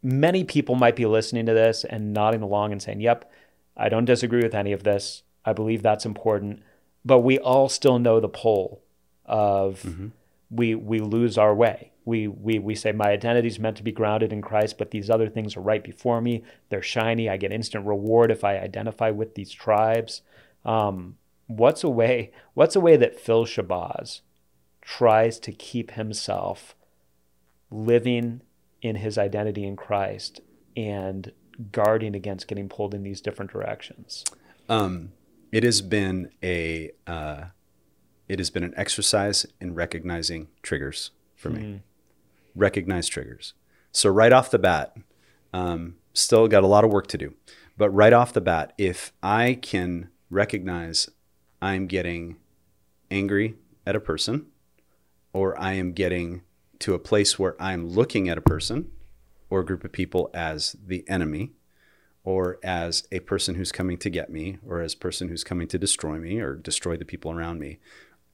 many 0.02 0.44
people 0.44 0.74
might 0.74 0.96
be 0.96 1.06
listening 1.06 1.46
to 1.46 1.54
this 1.54 1.84
and 1.84 2.12
nodding 2.12 2.42
along 2.42 2.72
and 2.72 2.82
saying, 2.82 3.00
Yep, 3.00 3.30
I 3.76 3.88
don't 3.88 4.04
disagree 4.04 4.42
with 4.42 4.54
any 4.54 4.72
of 4.72 4.82
this. 4.82 5.22
I 5.44 5.52
believe 5.52 5.82
that's 5.82 6.06
important. 6.06 6.62
But 7.04 7.20
we 7.20 7.38
all 7.38 7.68
still 7.68 7.98
know 7.98 8.20
the 8.20 8.28
pull 8.28 8.82
of 9.24 9.82
mm-hmm. 9.82 10.08
we 10.50 10.74
we 10.74 11.00
lose 11.00 11.38
our 11.38 11.54
way. 11.54 11.92
We, 12.04 12.28
we, 12.28 12.60
we 12.60 12.76
say 12.76 12.92
my 12.92 13.10
identity 13.10 13.48
is 13.48 13.58
meant 13.58 13.78
to 13.78 13.82
be 13.82 13.90
grounded 13.90 14.32
in 14.32 14.40
Christ, 14.40 14.78
but 14.78 14.92
these 14.92 15.10
other 15.10 15.28
things 15.28 15.56
are 15.56 15.60
right 15.60 15.82
before 15.82 16.20
me. 16.20 16.44
They're 16.68 16.80
shiny. 16.80 17.28
I 17.28 17.36
get 17.36 17.50
instant 17.50 17.84
reward 17.84 18.30
if 18.30 18.44
I 18.44 18.58
identify 18.58 19.10
with 19.10 19.34
these 19.34 19.50
tribes. 19.50 20.22
Um, 20.66 21.16
what's 21.46 21.82
a 21.84 21.88
way? 21.88 22.32
What's 22.52 22.76
a 22.76 22.80
way 22.80 22.96
that 22.96 23.18
Phil 23.18 23.46
Shabazz 23.46 24.20
tries 24.82 25.38
to 25.40 25.52
keep 25.52 25.92
himself 25.92 26.74
living 27.70 28.42
in 28.82 28.96
his 28.96 29.16
identity 29.16 29.64
in 29.64 29.76
Christ 29.76 30.40
and 30.76 31.32
guarding 31.72 32.14
against 32.14 32.48
getting 32.48 32.68
pulled 32.68 32.94
in 32.94 33.02
these 33.02 33.20
different 33.20 33.52
directions? 33.52 34.24
Um, 34.68 35.12
it 35.52 35.62
has 35.62 35.80
been 35.80 36.30
a 36.42 36.90
uh, 37.06 37.44
it 38.28 38.38
has 38.40 38.50
been 38.50 38.64
an 38.64 38.74
exercise 38.76 39.46
in 39.60 39.74
recognizing 39.74 40.48
triggers 40.62 41.12
for 41.36 41.50
me. 41.50 41.60
Mm-hmm. 41.60 41.76
Recognize 42.56 43.06
triggers. 43.08 43.54
So 43.92 44.10
right 44.10 44.32
off 44.32 44.50
the 44.50 44.58
bat, 44.58 44.96
um, 45.52 45.96
still 46.12 46.48
got 46.48 46.64
a 46.64 46.66
lot 46.66 46.84
of 46.84 46.90
work 46.90 47.06
to 47.08 47.18
do, 47.18 47.34
but 47.76 47.90
right 47.90 48.12
off 48.12 48.32
the 48.32 48.40
bat, 48.40 48.72
if 48.76 49.12
I 49.22 49.54
can 49.54 50.10
recognize 50.30 51.08
I'm 51.60 51.86
getting 51.86 52.36
angry 53.10 53.54
at 53.86 53.96
a 53.96 54.00
person, 54.00 54.46
or 55.32 55.58
I 55.60 55.74
am 55.74 55.92
getting 55.92 56.42
to 56.80 56.94
a 56.94 56.98
place 56.98 57.38
where 57.38 57.60
I'm 57.60 57.88
looking 57.88 58.28
at 58.28 58.38
a 58.38 58.42
person 58.42 58.90
or 59.48 59.60
a 59.60 59.64
group 59.64 59.84
of 59.84 59.92
people 59.92 60.30
as 60.34 60.76
the 60.84 61.04
enemy, 61.08 61.52
or 62.24 62.58
as 62.64 63.06
a 63.12 63.20
person 63.20 63.54
who's 63.54 63.70
coming 63.70 63.96
to 63.98 64.10
get 64.10 64.28
me, 64.28 64.58
or 64.66 64.80
as 64.80 64.94
a 64.94 64.98
person 64.98 65.28
who's 65.28 65.44
coming 65.44 65.68
to 65.68 65.78
destroy 65.78 66.18
me 66.18 66.40
or 66.40 66.56
destroy 66.56 66.96
the 66.96 67.04
people 67.04 67.30
around 67.30 67.60
me, 67.60 67.78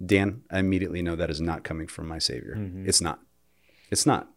Dan, 0.05 0.43
I 0.51 0.59
immediately 0.61 1.03
know 1.03 1.15
that 1.15 1.31
is 1.31 1.41
not 1.41 1.63
coming 1.63 1.87
from 1.87 2.09
my 2.09 2.19
Savior. 2.19 2.57
Mm-hmm. 2.57 2.89
It's 2.89 3.03
not. 3.03 3.21
It's 3.91 4.07
not. 4.07 4.31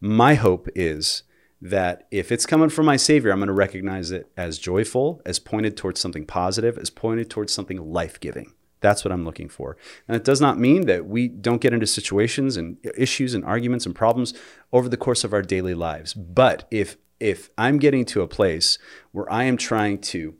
My 0.00 0.34
hope 0.34 0.68
is 0.74 1.22
that 1.60 2.06
if 2.10 2.30
it's 2.30 2.46
coming 2.46 2.68
from 2.68 2.86
my 2.86 2.96
Savior, 2.96 3.32
I'm 3.32 3.38
going 3.38 3.48
to 3.48 3.52
recognize 3.52 4.10
it 4.10 4.30
as 4.36 4.58
joyful, 4.58 5.20
as 5.26 5.38
pointed 5.38 5.76
towards 5.76 6.00
something 6.00 6.24
positive, 6.24 6.78
as 6.78 6.90
pointed 6.90 7.30
towards 7.30 7.52
something 7.52 7.92
life 7.92 8.20
giving. 8.20 8.52
That's 8.80 9.04
what 9.04 9.10
I'm 9.10 9.24
looking 9.24 9.48
for. 9.48 9.76
And 10.06 10.16
it 10.16 10.24
does 10.24 10.40
not 10.40 10.58
mean 10.58 10.86
that 10.86 11.06
we 11.06 11.26
don't 11.26 11.60
get 11.60 11.72
into 11.72 11.86
situations 11.86 12.56
and 12.56 12.78
issues 12.96 13.34
and 13.34 13.44
arguments 13.44 13.86
and 13.86 13.94
problems 13.94 14.34
over 14.72 14.88
the 14.88 14.96
course 14.96 15.24
of 15.24 15.32
our 15.32 15.42
daily 15.42 15.74
lives. 15.74 16.14
But 16.14 16.68
if 16.70 16.96
if 17.18 17.50
I'm 17.58 17.78
getting 17.78 18.04
to 18.06 18.22
a 18.22 18.28
place 18.28 18.78
where 19.10 19.30
I 19.32 19.42
am 19.44 19.56
trying 19.56 20.00
to 20.02 20.36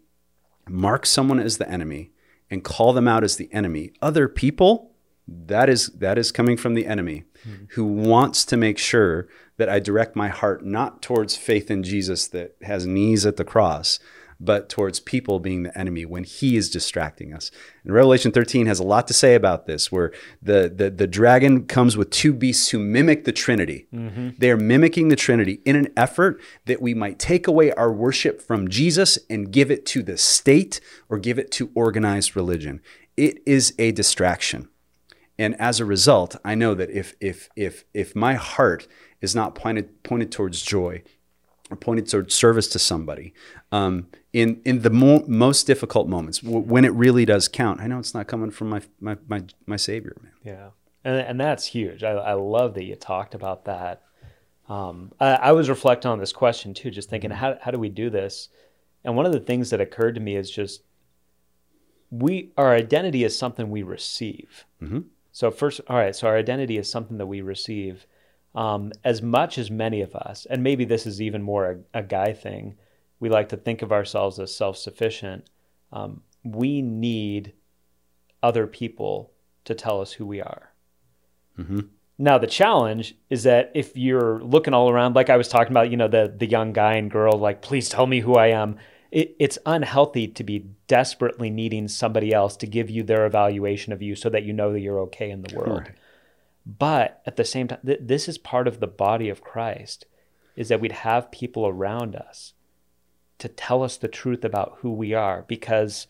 mark 0.68 1.07
someone 1.07 1.40
as 1.40 1.59
the 1.59 1.68
enemy 1.68 2.12
and 2.48 2.62
call 2.62 2.92
them 2.92 3.09
out 3.09 3.24
as 3.24 3.37
the 3.37 3.52
enemy, 3.52 3.90
other 4.00 4.28
people, 4.28 4.92
that 5.26 5.68
is 5.68 5.88
that 5.88 6.16
is 6.16 6.31
coming 6.31 6.57
from 6.57 6.74
the 6.74 6.87
enemy 6.87 7.24
hmm. 7.42 7.64
who 7.70 7.85
wants 7.85 8.44
to 8.46 8.57
make 8.57 8.78
sure 8.78 9.28
that 9.59 9.68
I 9.68 9.79
direct 9.79 10.16
my 10.16 10.29
heart 10.29 10.64
not 10.64 11.03
towards 11.03 11.37
faith 11.37 11.71
in 11.71 11.83
Jesus 11.83 12.27
that 12.29 12.57
has 12.62 12.87
knees 12.87 13.27
at 13.27 13.37
the 13.37 13.44
cross, 13.44 13.99
but 14.40 14.68
towards 14.68 15.01
people 15.01 15.40
being 15.40 15.64
the 15.64 15.77
enemy 15.77 16.05
when 16.05 16.23
he 16.23 16.57
is 16.57 16.71
distracting 16.71 17.35
us. 17.35 17.51
And 17.85 17.92
Revelation 17.92 18.31
13 18.31 18.66
has 18.66 18.79
a 18.79 18.85
lot 18.85 19.09
to 19.09 19.14
say 19.14 19.35
about 19.35 19.66
this, 19.66 19.90
where 19.90 20.12
the, 20.40 20.73
the, 20.75 20.90
the 20.90 21.07
dragon 21.07 21.66
comes 21.66 21.97
with 21.97 22.11
two 22.11 22.33
beasts 22.33 22.68
who 22.68 22.79
mimic 22.79 23.25
the 23.25 23.33
Trinity. 23.33 23.88
Mm-hmm. 23.92 24.31
They 24.38 24.51
are 24.51 24.57
mimicking 24.57 25.09
the 25.09 25.16
Trinity 25.16 25.61
in 25.64 25.75
an 25.75 25.88
effort 25.97 26.40
that 26.66 26.81
we 26.81 26.94
might 26.94 27.18
take 27.18 27.49
away 27.49 27.73
our 27.73 27.92
worship 27.92 28.40
from 28.40 28.68
Jesus 28.68 29.18
and 29.29 29.51
give 29.51 29.71
it 29.71 29.85
to 29.87 30.03
the 30.03 30.16
state 30.16 30.81
or 31.09 31.18
give 31.18 31.38
it 31.38 31.51
to 31.53 31.71
organized 31.75 32.37
religion. 32.37 32.81
It 33.16 33.42
is 33.44 33.75
a 33.79 33.90
distraction. 33.90 34.68
And 35.40 35.61
as 35.61 35.79
a 35.79 35.85
result, 35.85 36.37
I 36.44 36.57
know 36.57 36.75
that 36.75 36.90
if 36.90 37.14
if 37.21 37.49
if 37.55 37.85
if 37.94 38.16
my 38.16 38.35
heart 38.35 38.88
is 39.20 39.35
not 39.35 39.54
pointed 39.54 40.02
pointed 40.02 40.31
towards 40.33 40.62
joy, 40.62 41.02
or 41.70 41.76
pointed 41.76 42.09
towards 42.09 42.35
service 42.35 42.68
to 42.68 42.78
somebody, 42.78 43.35
um, 43.72 44.07
in 44.33 44.61
in 44.64 44.83
the 44.83 44.90
mo- 44.90 45.24
most 45.26 45.66
difficult 45.66 46.09
moments, 46.09 46.38
w- 46.38 46.61
when 46.61 46.85
it 46.85 46.92
really 46.92 47.24
does 47.24 47.48
count, 47.48 47.81
I 47.81 47.87
know 47.87 47.98
it's 47.98 48.14
not 48.14 48.26
coming 48.26 48.50
from 48.50 48.68
my 48.70 48.81
my 49.00 49.16
my, 49.28 49.42
my 49.66 49.76
Savior, 49.76 50.16
man. 50.22 50.33
Yeah, 50.44 50.68
and 51.04 51.16
and 51.16 51.40
that's 51.40 51.66
huge. 51.66 52.02
I, 52.02 52.11
I 52.12 52.33
love 52.35 52.74
that 52.74 52.85
you 52.85 52.94
talked 52.96 53.35
about 53.35 53.64
that. 53.66 54.02
Um, 54.68 55.12
I, 55.18 55.35
I 55.35 55.52
was 55.52 55.68
reflecting 55.70 56.11
on 56.11 56.18
this 56.18 56.33
question 56.33 56.74
too, 56.74 56.90
just 56.90 57.09
thinking 57.11 57.31
how 57.31 57.57
how 57.61 57.70
do 57.70 57.78
we 57.78 57.88
do 57.88 58.11
this? 58.11 58.48
And 59.04 59.16
one 59.16 59.26
of 59.26 59.33
the 59.33 59.40
things 59.40 59.70
that 59.70 59.81
occurred 59.81 60.14
to 60.16 60.20
me 60.20 60.37
is 60.37 60.50
just 60.50 60.83
we 62.11 62.50
our 62.57 62.72
identity 62.74 63.24
is 63.24 63.37
something 63.37 63.70
we 63.70 63.83
receive. 63.83 64.64
Mhm. 64.83 65.04
So 65.33 65.50
first, 65.50 65.81
all 65.88 65.96
right. 65.96 66.14
So 66.16 66.26
our 66.26 66.37
identity 66.37 66.78
is 66.78 66.90
something 66.90 67.18
that 67.18 67.26
we 67.26 67.40
receive. 67.40 68.07
Um, 68.59 68.90
as 69.05 69.23
much 69.23 69.57
as 69.57 69.71
many 69.71 70.01
of 70.01 70.16
us, 70.16 70.44
and 70.51 70.64
maybe 70.64 70.85
this 70.85 71.07
is 71.07 71.23
even 71.23 71.42
more 71.42 71.71
a, 71.94 72.01
a 72.01 72.03
guy 72.03 72.33
thing, 72.33 72.75
we 73.21 73.29
like 73.29 73.51
to 73.51 73.57
think 73.57 73.83
of 73.83 73.92
ourselves 73.92 74.40
as 74.40 74.53
self 74.55 74.77
sufficient. 74.77 75.49
Um, 75.92 76.23
we 76.42 76.83
need 76.83 77.53
other 78.42 78.66
people 78.66 79.31
to 79.64 79.77
tell 79.77 80.01
us 80.01 80.12
who 80.12 80.27
we 80.27 80.40
are. 80.40 80.73
Mhm. 81.57 81.88
Now 82.18 82.37
the 82.38 82.49
challenge 82.49 83.14
is 83.31 83.44
that 83.44 83.71
if 83.75 83.97
you're 83.97 84.42
looking 84.42 84.75
all 84.75 84.90
around, 84.90 85.14
like 85.14 85.31
I 85.31 85.37
was 85.37 85.47
talking 85.47 85.73
about, 85.73 85.92
you 85.92 85.97
know, 85.97 86.09
the 86.09 86.35
the 86.37 86.47
young 86.47 86.73
guy 86.73 86.94
and 86.94 87.09
girl, 87.09 87.38
like, 87.38 87.62
please 87.62 87.88
tell 87.88 88.09
me 88.09 88.18
who 88.18 88.35
I 88.35 88.49
am. 88.49 88.77
It, 89.12 89.37
it's 89.38 89.59
unhealthy 89.66 90.27
to 90.27 90.42
be 90.42 90.66
desperately 90.88 91.49
needing 91.49 91.87
somebody 91.87 92.35
else 92.35 92.57
to 92.57 92.66
give 92.66 92.90
you 92.90 93.05
their 93.05 93.25
evaluation 93.25 93.92
of 93.92 94.03
you 94.03 94.16
so 94.16 94.29
that 94.31 94.42
you 94.42 94.53
know 94.53 94.73
that 94.73 94.81
you're 94.81 95.01
okay 95.03 95.31
in 95.31 95.42
the 95.42 95.57
world. 95.57 95.83
Right. 95.83 95.92
But 96.68 97.22
at 97.24 97.37
the 97.37 97.44
same 97.44 97.68
time, 97.68 97.78
th- 97.85 98.00
this 98.02 98.28
is 98.28 98.37
part 98.37 98.68
of 98.68 98.78
the 98.78 98.87
body 98.87 99.31
of 99.31 99.40
Christ, 99.40 100.04
is 100.54 100.68
that 100.68 100.81
we'd 100.81 100.92
have 100.92 101.31
people 101.31 101.66
around 101.66 102.14
us 102.14 102.52
to 103.38 103.48
tell 103.48 103.83
us 103.83 103.96
the 103.96 104.09
truth 104.09 104.44
about 104.44 104.78
who 104.81 104.92
we 104.92 105.14
are 105.14 105.44
because 105.48 106.07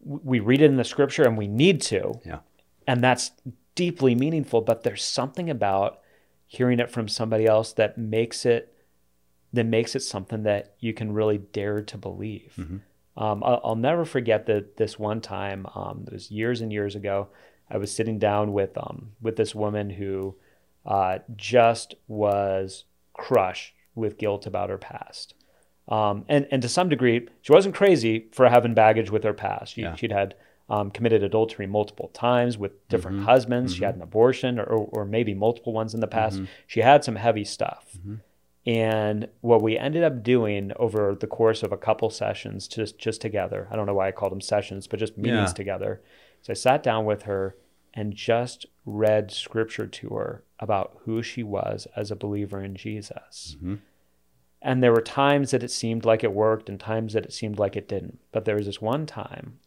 we 0.00 0.40
read 0.40 0.62
it 0.62 0.70
in 0.70 0.76
the 0.76 0.84
scripture 0.84 1.24
and 1.24 1.36
we 1.36 1.48
need 1.48 1.82
to. 1.82 2.20
Yeah. 2.24 2.38
and 2.86 3.02
that's 3.04 3.32
deeply 3.74 4.14
meaningful 4.14 4.60
but 4.60 4.82
there's 4.82 5.04
something 5.04 5.48
about 5.48 6.00
hearing 6.48 6.80
it 6.80 6.90
from 6.90 7.06
somebody 7.06 7.46
else 7.46 7.72
that 7.74 7.96
makes 7.96 8.44
it 8.46 8.74
that 9.52 9.64
makes 9.66 9.94
it 9.94 10.00
something 10.00 10.42
that 10.42 10.74
you 10.80 10.92
can 10.92 11.12
really 11.12 11.38
dare 11.38 11.80
to 11.82 11.96
believe. 11.96 12.54
Um, 13.16 13.42
I'll, 13.44 13.60
I'll 13.64 13.76
never 13.76 14.04
forget 14.04 14.46
that 14.46 14.76
this 14.76 14.98
one 14.98 15.20
time 15.20 15.66
um, 15.74 16.04
it 16.06 16.12
was 16.12 16.30
years 16.30 16.60
and 16.60 16.72
years 16.72 16.94
ago 16.94 17.28
i 17.70 17.76
was 17.76 17.92
sitting 17.94 18.18
down 18.18 18.52
with 18.52 18.76
um, 18.78 19.10
with 19.20 19.36
this 19.36 19.54
woman 19.54 19.90
who 19.90 20.34
uh, 20.86 21.18
just 21.36 21.94
was 22.06 22.84
crushed 23.12 23.74
with 23.94 24.16
guilt 24.18 24.46
about 24.46 24.70
her 24.70 24.78
past 24.78 25.34
um, 25.88 26.24
and 26.28 26.46
and 26.50 26.60
to 26.60 26.68
some 26.68 26.90
degree, 26.90 27.26
she 27.40 27.50
wasn't 27.50 27.74
crazy 27.74 28.26
for 28.32 28.46
having 28.50 28.74
baggage 28.74 29.10
with 29.10 29.24
her 29.24 29.32
past. 29.32 29.72
She, 29.72 29.80
Yeah. 29.80 29.94
She'd 29.94 30.12
had 30.12 30.34
um, 30.68 30.90
committed 30.90 31.22
adultery 31.22 31.66
multiple 31.66 32.08
times 32.12 32.58
with 32.58 32.86
different 32.90 33.22
husbands. 33.24 33.74
She 33.74 33.84
had 33.84 33.94
an 33.96 34.02
abortion, 34.02 34.58
or, 34.58 34.64
or 34.66 35.06
maybe 35.06 35.32
multiple 35.32 35.72
ones 35.72 35.94
in 35.94 36.00
the 36.00 36.06
past. 36.06 36.42
She 36.66 36.80
had 36.80 37.04
some 37.04 37.16
heavy 37.16 37.42
stuff. 37.44 37.96
And 38.66 39.28
what 39.40 39.62
we 39.62 39.78
ended 39.78 40.04
up 40.04 40.22
doing 40.22 40.72
over 40.76 41.14
the 41.18 41.26
course 41.26 41.62
of 41.62 41.72
a 41.72 41.78
couple 41.78 42.10
sessions, 42.10 42.68
just 42.68 42.98
just 42.98 43.22
together. 43.22 43.66
I 43.70 43.76
don't 43.76 43.86
know 43.86 43.94
why 43.94 44.08
I 44.08 44.12
called 44.12 44.32
them 44.32 44.42
sessions, 44.42 44.86
but 44.86 44.98
just 44.98 45.16
meetings 45.16 45.50
Yeah. 45.50 45.54
together. 45.54 46.02
So 46.42 46.52
I 46.52 46.54
sat 46.54 46.82
down 46.82 47.04
with 47.04 47.22
her 47.22 47.56
and 47.94 48.14
just 48.14 48.66
read 48.84 49.30
scripture 49.30 49.86
to 49.86 50.08
her 50.10 50.44
about 50.60 50.98
who 51.04 51.22
she 51.22 51.42
was 51.42 51.86
as 51.96 52.10
a 52.10 52.16
believer 52.16 52.62
in 52.62 52.74
Jesus. 52.74 53.56
Mm-hmm. 53.56 53.76
And 54.60 54.82
there 54.82 54.92
were 54.92 55.00
times 55.00 55.52
that 55.52 55.62
it 55.62 55.70
seemed 55.70 56.04
like 56.04 56.24
it 56.24 56.32
worked 56.32 56.68
and 56.68 56.80
times 56.80 57.12
that 57.12 57.24
it 57.24 57.32
seemed 57.32 57.58
like 57.58 57.76
it 57.76 57.88
didn't. 57.88 58.18
But 58.32 58.44
there 58.44 58.56
was 58.56 58.66
this 58.66 58.80
one 58.80 59.06
time 59.06 59.58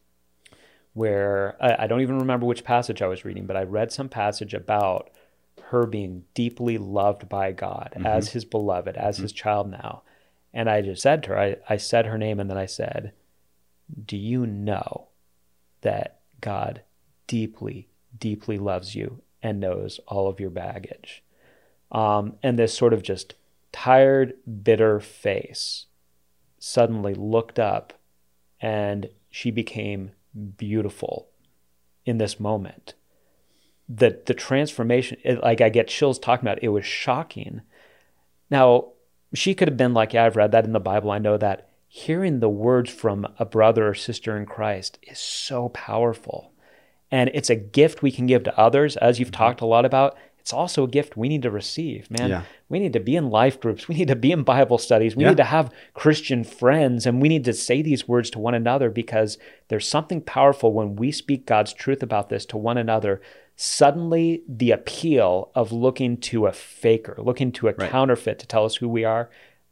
where 0.93 1.55
I, 1.61 1.83
I 1.83 1.87
don't 1.87 2.01
even 2.01 2.19
remember 2.19 2.45
which 2.45 2.63
passage 2.63 3.01
I 3.01 3.07
was 3.07 3.23
reading, 3.23 3.45
but 3.45 3.55
I 3.55 3.63
read 3.63 3.91
some 3.91 4.09
passage 4.09 4.53
about 4.53 5.09
her 5.63 5.85
being 5.85 6.23
deeply 6.33 6.77
loved 6.77 7.29
by 7.29 7.51
God 7.51 7.93
mm-hmm. 7.95 8.05
as 8.05 8.29
his 8.29 8.43
beloved, 8.43 8.97
as 8.97 9.15
mm-hmm. 9.15 9.23
his 9.23 9.31
child 9.31 9.69
now. 9.69 10.03
And 10.53 10.69
I 10.69 10.81
just 10.81 11.01
said 11.01 11.23
to 11.23 11.29
her, 11.29 11.39
I, 11.39 11.55
I 11.69 11.77
said 11.77 12.05
her 12.05 12.17
name 12.17 12.39
and 12.39 12.49
then 12.49 12.57
I 12.57 12.65
said, 12.65 13.13
Do 14.05 14.17
you 14.17 14.45
know 14.45 15.07
that 15.81 16.20
God 16.41 16.81
deeply, 17.27 17.87
deeply 18.17 18.57
loves 18.57 18.95
you 18.95 19.21
and 19.41 19.59
knows 19.59 19.99
all 20.07 20.27
of 20.27 20.39
your 20.39 20.49
baggage? 20.49 21.23
Um, 21.91 22.35
and 22.41 22.57
this 22.57 22.73
sort 22.73 22.93
of 22.93 23.03
just 23.03 23.35
tired, 23.71 24.33
bitter 24.63 24.99
face 24.99 25.85
suddenly 26.59 27.13
looked 27.13 27.59
up 27.59 27.93
and 28.59 29.09
she 29.29 29.51
became 29.51 30.11
beautiful 30.57 31.29
in 32.05 32.17
this 32.17 32.39
moment. 32.39 32.93
The, 33.89 34.21
the 34.25 34.33
transformation, 34.33 35.17
it, 35.23 35.41
like 35.41 35.59
I 35.59 35.69
get 35.69 35.87
chills 35.87 36.19
talking 36.19 36.45
about 36.45 36.59
it, 36.59 36.65
it 36.65 36.69
was 36.69 36.85
shocking. 36.85 37.61
Now, 38.49 38.89
she 39.33 39.53
could 39.53 39.67
have 39.67 39.77
been 39.77 39.93
like, 39.93 40.13
Yeah, 40.13 40.25
I've 40.25 40.35
read 40.35 40.51
that 40.51 40.65
in 40.65 40.73
the 40.73 40.79
Bible. 40.79 41.11
I 41.11 41.17
know 41.17 41.37
that. 41.37 41.69
Hearing 41.93 42.39
the 42.39 42.47
words 42.47 42.89
from 42.89 43.27
a 43.37 43.43
brother 43.43 43.89
or 43.89 43.93
sister 43.93 44.37
in 44.37 44.45
Christ 44.45 44.97
is 45.03 45.19
so 45.19 45.67
powerful. 45.67 46.53
And 47.11 47.29
it's 47.33 47.49
a 47.49 47.55
gift 47.57 48.01
we 48.01 48.13
can 48.13 48.27
give 48.27 48.45
to 48.45 48.57
others, 48.57 48.95
as 48.95 49.19
you've 49.19 49.31
mm-hmm. 49.31 49.43
talked 49.43 49.59
a 49.59 49.65
lot 49.65 49.83
about. 49.83 50.15
It's 50.39 50.53
also 50.53 50.85
a 50.85 50.87
gift 50.87 51.17
we 51.17 51.27
need 51.27 51.41
to 51.41 51.51
receive, 51.51 52.09
man. 52.09 52.29
Yeah. 52.29 52.43
We 52.69 52.79
need 52.79 52.93
to 52.93 53.01
be 53.01 53.17
in 53.17 53.29
life 53.29 53.59
groups. 53.59 53.89
We 53.89 53.95
need 53.95 54.07
to 54.07 54.15
be 54.15 54.31
in 54.31 54.43
Bible 54.43 54.77
studies. 54.77 55.17
We 55.17 55.25
Yeah. 55.25 55.31
need 55.31 55.37
to 55.37 55.43
have 55.43 55.73
Christian 55.93 56.45
friends 56.45 57.05
and 57.05 57.21
we 57.21 57.27
need 57.27 57.43
to 57.43 57.51
say 57.51 57.81
these 57.81 58.07
words 58.07 58.29
to 58.29 58.39
one 58.39 58.53
another 58.53 58.89
because 58.89 59.37
there's 59.67 59.85
something 59.85 60.21
powerful 60.21 60.71
when 60.71 60.95
we 60.95 61.11
speak 61.11 61.45
God's 61.45 61.73
truth 61.73 62.01
about 62.01 62.29
this 62.29 62.45
to 62.45 62.57
one 62.57 62.77
another. 62.77 63.19
Suddenly, 63.57 64.43
the 64.47 64.71
appeal 64.71 65.51
of 65.55 65.73
looking 65.73 66.15
to 66.21 66.47
a 66.47 66.53
faker, 66.53 67.17
looking 67.17 67.51
to 67.51 67.67
a 67.67 67.73
Right. 67.73 67.91
counterfeit 67.91 68.39
to 68.39 68.47
tell 68.47 68.63
us 68.63 68.77
who 68.77 68.87
we 68.87 69.03
are, 69.03 69.29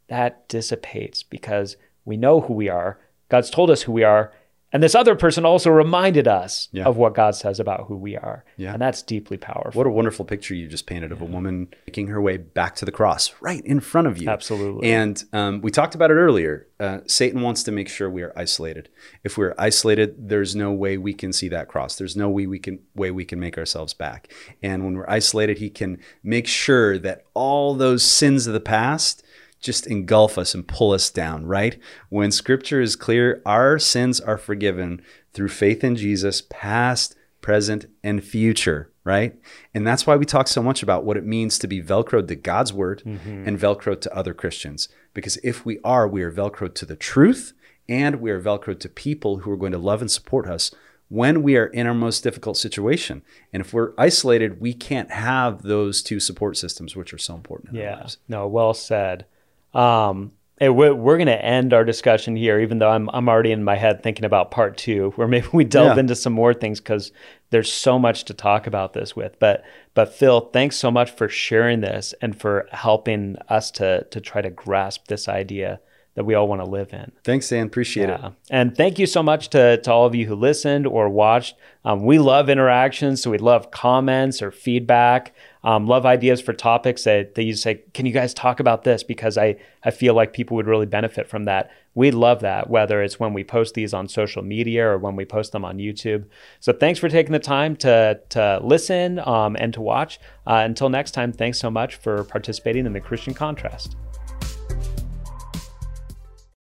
that 0.09 0.49
dissipates 0.49 1.23
because 1.23 1.77
we 2.09 2.17
know 2.17 2.41
who 2.41 2.53
we 2.53 2.67
are. 2.67 2.99
God's 3.29 3.49
told 3.49 3.69
us 3.69 3.83
who 3.83 3.93
we 3.93 4.03
are, 4.03 4.33
And 4.71 4.83
this 4.83 4.93
other 4.93 5.15
person 5.15 5.45
also 5.45 5.71
reminded 5.71 6.27
us 6.27 6.67
Yeah. 6.71 6.83
of 6.85 6.95
what 6.95 7.15
God 7.15 7.33
says 7.33 7.59
about 7.59 7.85
who 7.87 7.95
we 7.97 8.15
are. 8.15 8.45
Yeah. 8.55 8.73
And 8.73 8.79
that's 8.79 9.01
deeply 9.01 9.35
powerful. 9.35 9.79
What 9.79 9.87
a 9.87 9.89
wonderful 9.89 10.25
picture 10.25 10.53
you 10.53 10.67
just 10.67 10.85
painted 10.85 11.11
of 11.11 11.21
a 11.23 11.25
woman 11.25 11.69
making 11.87 12.05
her 12.09 12.21
way 12.21 12.37
back 12.37 12.75
to 12.75 12.85
the 12.85 12.91
cross 12.91 13.33
right 13.41 13.65
in 13.65 13.79
front 13.79 14.05
of 14.05 14.21
you. 14.21 14.29
Absolutely. 14.29 14.91
And 14.91 15.23
um, 15.33 15.61
we 15.61 15.71
talked 15.71 15.95
about 15.95 16.11
it 16.11 16.17
earlier. 16.27 16.67
Uh, 16.79 16.99
Satan 17.07 17.41
wants 17.41 17.63
to 17.63 17.71
make 17.71 17.89
sure 17.89 18.11
we 18.11 18.21
are 18.21 18.31
isolated. 18.35 18.89
If 19.23 19.39
we're 19.39 19.55
isolated, 19.57 20.29
there's 20.29 20.55
no 20.55 20.71
way 20.71 20.99
we 20.99 21.15
can 21.15 21.33
see 21.33 21.49
that 21.49 21.67
cross. 21.67 21.95
There's 21.95 22.15
no 22.15 22.29
way 22.29 22.45
we 22.45 22.59
can 22.59 22.77
way 22.93 23.09
we 23.09 23.25
can 23.25 23.39
make 23.39 23.57
ourselves 23.57 23.95
back. 23.95 24.31
And 24.61 24.85
when 24.85 24.93
we're 24.95 25.09
isolated, 25.09 25.57
he 25.57 25.71
can 25.71 25.97
make 26.21 26.45
sure 26.45 26.99
that 26.99 27.23
all 27.33 27.73
those 27.73 28.03
sins 28.03 28.45
of 28.45 28.53
the 28.53 28.59
past 28.77 29.23
just 29.59 29.87
engulf 29.87 30.37
us 30.37 30.53
and 30.53 30.67
pull 30.67 30.91
us 30.91 31.09
down, 31.09 31.45
right? 31.45 31.79
When 32.09 32.31
scripture 32.31 32.81
is 32.81 32.95
clear, 32.95 33.41
our 33.45 33.77
sins 33.79 34.19
are 34.19 34.37
forgiven 34.37 35.01
through 35.33 35.49
faith 35.49 35.83
in 35.83 35.95
Jesus, 35.95 36.41
past, 36.49 37.15
present, 37.41 37.85
and 38.03 38.23
future, 38.23 38.91
right? 39.03 39.35
And 39.73 39.85
that's 39.85 40.07
why 40.07 40.15
we 40.15 40.25
talk 40.25 40.47
so 40.47 40.63
much 40.63 40.81
about 40.83 41.03
what 41.03 41.17
it 41.17 41.25
means 41.25 41.59
to 41.59 41.67
be 41.67 41.81
velcroed 41.81 42.27
to 42.27 42.35
God's 42.35 42.73
word 42.73 43.03
mm-hmm. 43.05 43.47
and 43.47 43.59
velcroed 43.59 44.01
to 44.01 44.15
other 44.15 44.33
Christians. 44.33 44.87
Because 45.13 45.37
if 45.43 45.65
we 45.65 45.79
are, 45.83 46.07
we 46.07 46.21
are 46.23 46.31
velcroed 46.31 46.75
to 46.75 46.85
the 46.85 46.95
truth 46.95 47.53
and 47.87 48.21
we 48.21 48.31
are 48.31 48.41
velcroed 48.41 48.79
to 48.81 48.89
people 48.89 49.39
who 49.39 49.51
are 49.51 49.57
going 49.57 49.71
to 49.71 49.77
love 49.77 50.01
and 50.01 50.11
support 50.11 50.47
us 50.47 50.71
when 51.09 51.41
we 51.41 51.57
are 51.57 51.65
in 51.65 51.87
our 51.87 51.93
most 51.93 52.21
difficult 52.23 52.55
situation. 52.55 53.23
And 53.51 53.61
if 53.61 53.73
we're 53.73 53.93
isolated, 53.97 54.61
we 54.61 54.73
can't 54.73 55.09
have 55.11 55.63
those 55.63 56.03
two 56.03 56.19
support 56.19 56.55
systems, 56.55 56.95
which 56.95 57.13
are 57.13 57.17
so 57.17 57.33
important 57.33 57.71
in 57.73 57.79
our 57.79 57.83
Yeah. 57.83 57.95
lives. 58.01 58.17
No, 58.27 58.47
well 58.47 58.75
said. 58.75 59.25
Um, 59.73 60.31
and 60.61 60.75
we're, 60.75 60.93
we're 60.93 61.17
going 61.17 61.27
to 61.27 61.45
end 61.45 61.73
our 61.73 61.85
discussion 61.85 62.35
here, 62.35 62.59
even 62.59 62.79
though 62.79 62.89
I'm, 62.89 63.09
I'm 63.13 63.29
already 63.29 63.51
in 63.53 63.63
my 63.63 63.75
head 63.77 64.03
thinking 64.03 64.25
about 64.25 64.51
part 64.51 64.77
two, 64.77 65.11
where 65.15 65.27
maybe 65.27 65.47
we 65.53 65.63
delve 65.63 65.95
Yeah. 65.95 65.99
into 66.01 66.15
some 66.15 66.33
more 66.33 66.53
things 66.53 66.79
because 66.81 67.11
there's 67.49 67.71
so 67.71 67.97
much 67.97 68.25
to 68.25 68.33
talk 68.33 68.67
about 68.67 68.93
this 68.93 69.15
with. 69.15 69.39
But, 69.39 69.63
but 69.93 70.13
Phil, 70.13 70.41
thanks 70.51 70.75
so 70.75 70.91
much 70.91 71.11
for 71.11 71.29
sharing 71.29 71.79
this 71.79 72.13
and 72.21 72.37
for 72.39 72.67
helping 72.71 73.37
us 73.47 73.71
to, 73.71 74.03
to 74.11 74.19
try 74.19 74.41
to 74.41 74.49
grasp 74.49 75.07
this 75.07 75.29
idea 75.29 75.79
that 76.15 76.25
we 76.25 76.33
all 76.33 76.47
want 76.49 76.59
to 76.61 76.65
live 76.69 76.91
in. 76.91 77.11
Thanks, 77.23 77.47
Dan. 77.47 77.67
Appreciate 77.67 78.09
it. 78.09 78.19
And 78.49 78.75
thank 78.75 78.99
you 78.99 79.05
so 79.05 79.23
much 79.23 79.49
to, 79.51 79.77
to 79.77 79.91
all 79.93 80.05
of 80.05 80.13
you 80.15 80.25
who 80.25 80.35
listened 80.35 80.85
or 80.85 81.07
watched. 81.07 81.55
Um, 81.85 82.03
we 82.03 82.19
love 82.19 82.49
interactions, 82.49 83.21
so 83.21 83.31
we 83.31 83.37
love 83.37 83.71
comments 83.71 84.41
or 84.41 84.51
feedback. 84.51 85.33
Um, 85.63 85.87
love 85.87 86.05
ideas 86.05 86.39
for 86.39 86.53
topics 86.53 87.03
that, 87.03 87.35
that 87.35 87.43
you 87.43 87.53
say, 87.53 87.81
can 87.93 88.05
you 88.05 88.13
guys 88.13 88.33
talk 88.33 88.59
about 88.59 88.83
this? 88.83 89.03
Because 89.03 89.37
I, 89.37 89.57
I 89.83 89.91
feel 89.91 90.13
like 90.13 90.31
people 90.31 90.55
would 90.55 90.67
really 90.67 90.85
benefit 90.85 91.27
from 91.27 91.45
that. 91.45 91.69
We 91.95 92.11
love 92.11 92.39
that, 92.41 92.69
whether 92.69 93.01
it's 93.01 93.19
when 93.19 93.33
we 93.33 93.43
post 93.43 93.73
these 93.73 93.93
on 93.93 94.07
social 94.07 94.41
media 94.41 94.87
or 94.87 94.97
when 94.97 95.15
we 95.15 95.25
post 95.25 95.51
them 95.51 95.65
on 95.65 95.77
YouTube. 95.77 96.25
So 96.61 96.71
thanks 96.71 96.99
for 96.99 97.09
taking 97.09 97.33
the 97.33 97.39
time 97.39 97.75
to, 97.77 98.19
to 98.29 98.59
listen 98.63 99.19
um, 99.19 99.57
and 99.59 99.73
to 99.73 99.81
watch. 99.81 100.19
Uh, 100.47 100.61
until 100.65 100.87
next 100.89 101.11
time, 101.11 101.33
thanks 101.33 101.59
so 101.59 101.69
much 101.69 101.95
for 101.95 102.23
participating 102.23 102.85
in 102.85 102.93
the 102.93 103.01
Christian 103.01 103.33
Contrast. 103.33 103.97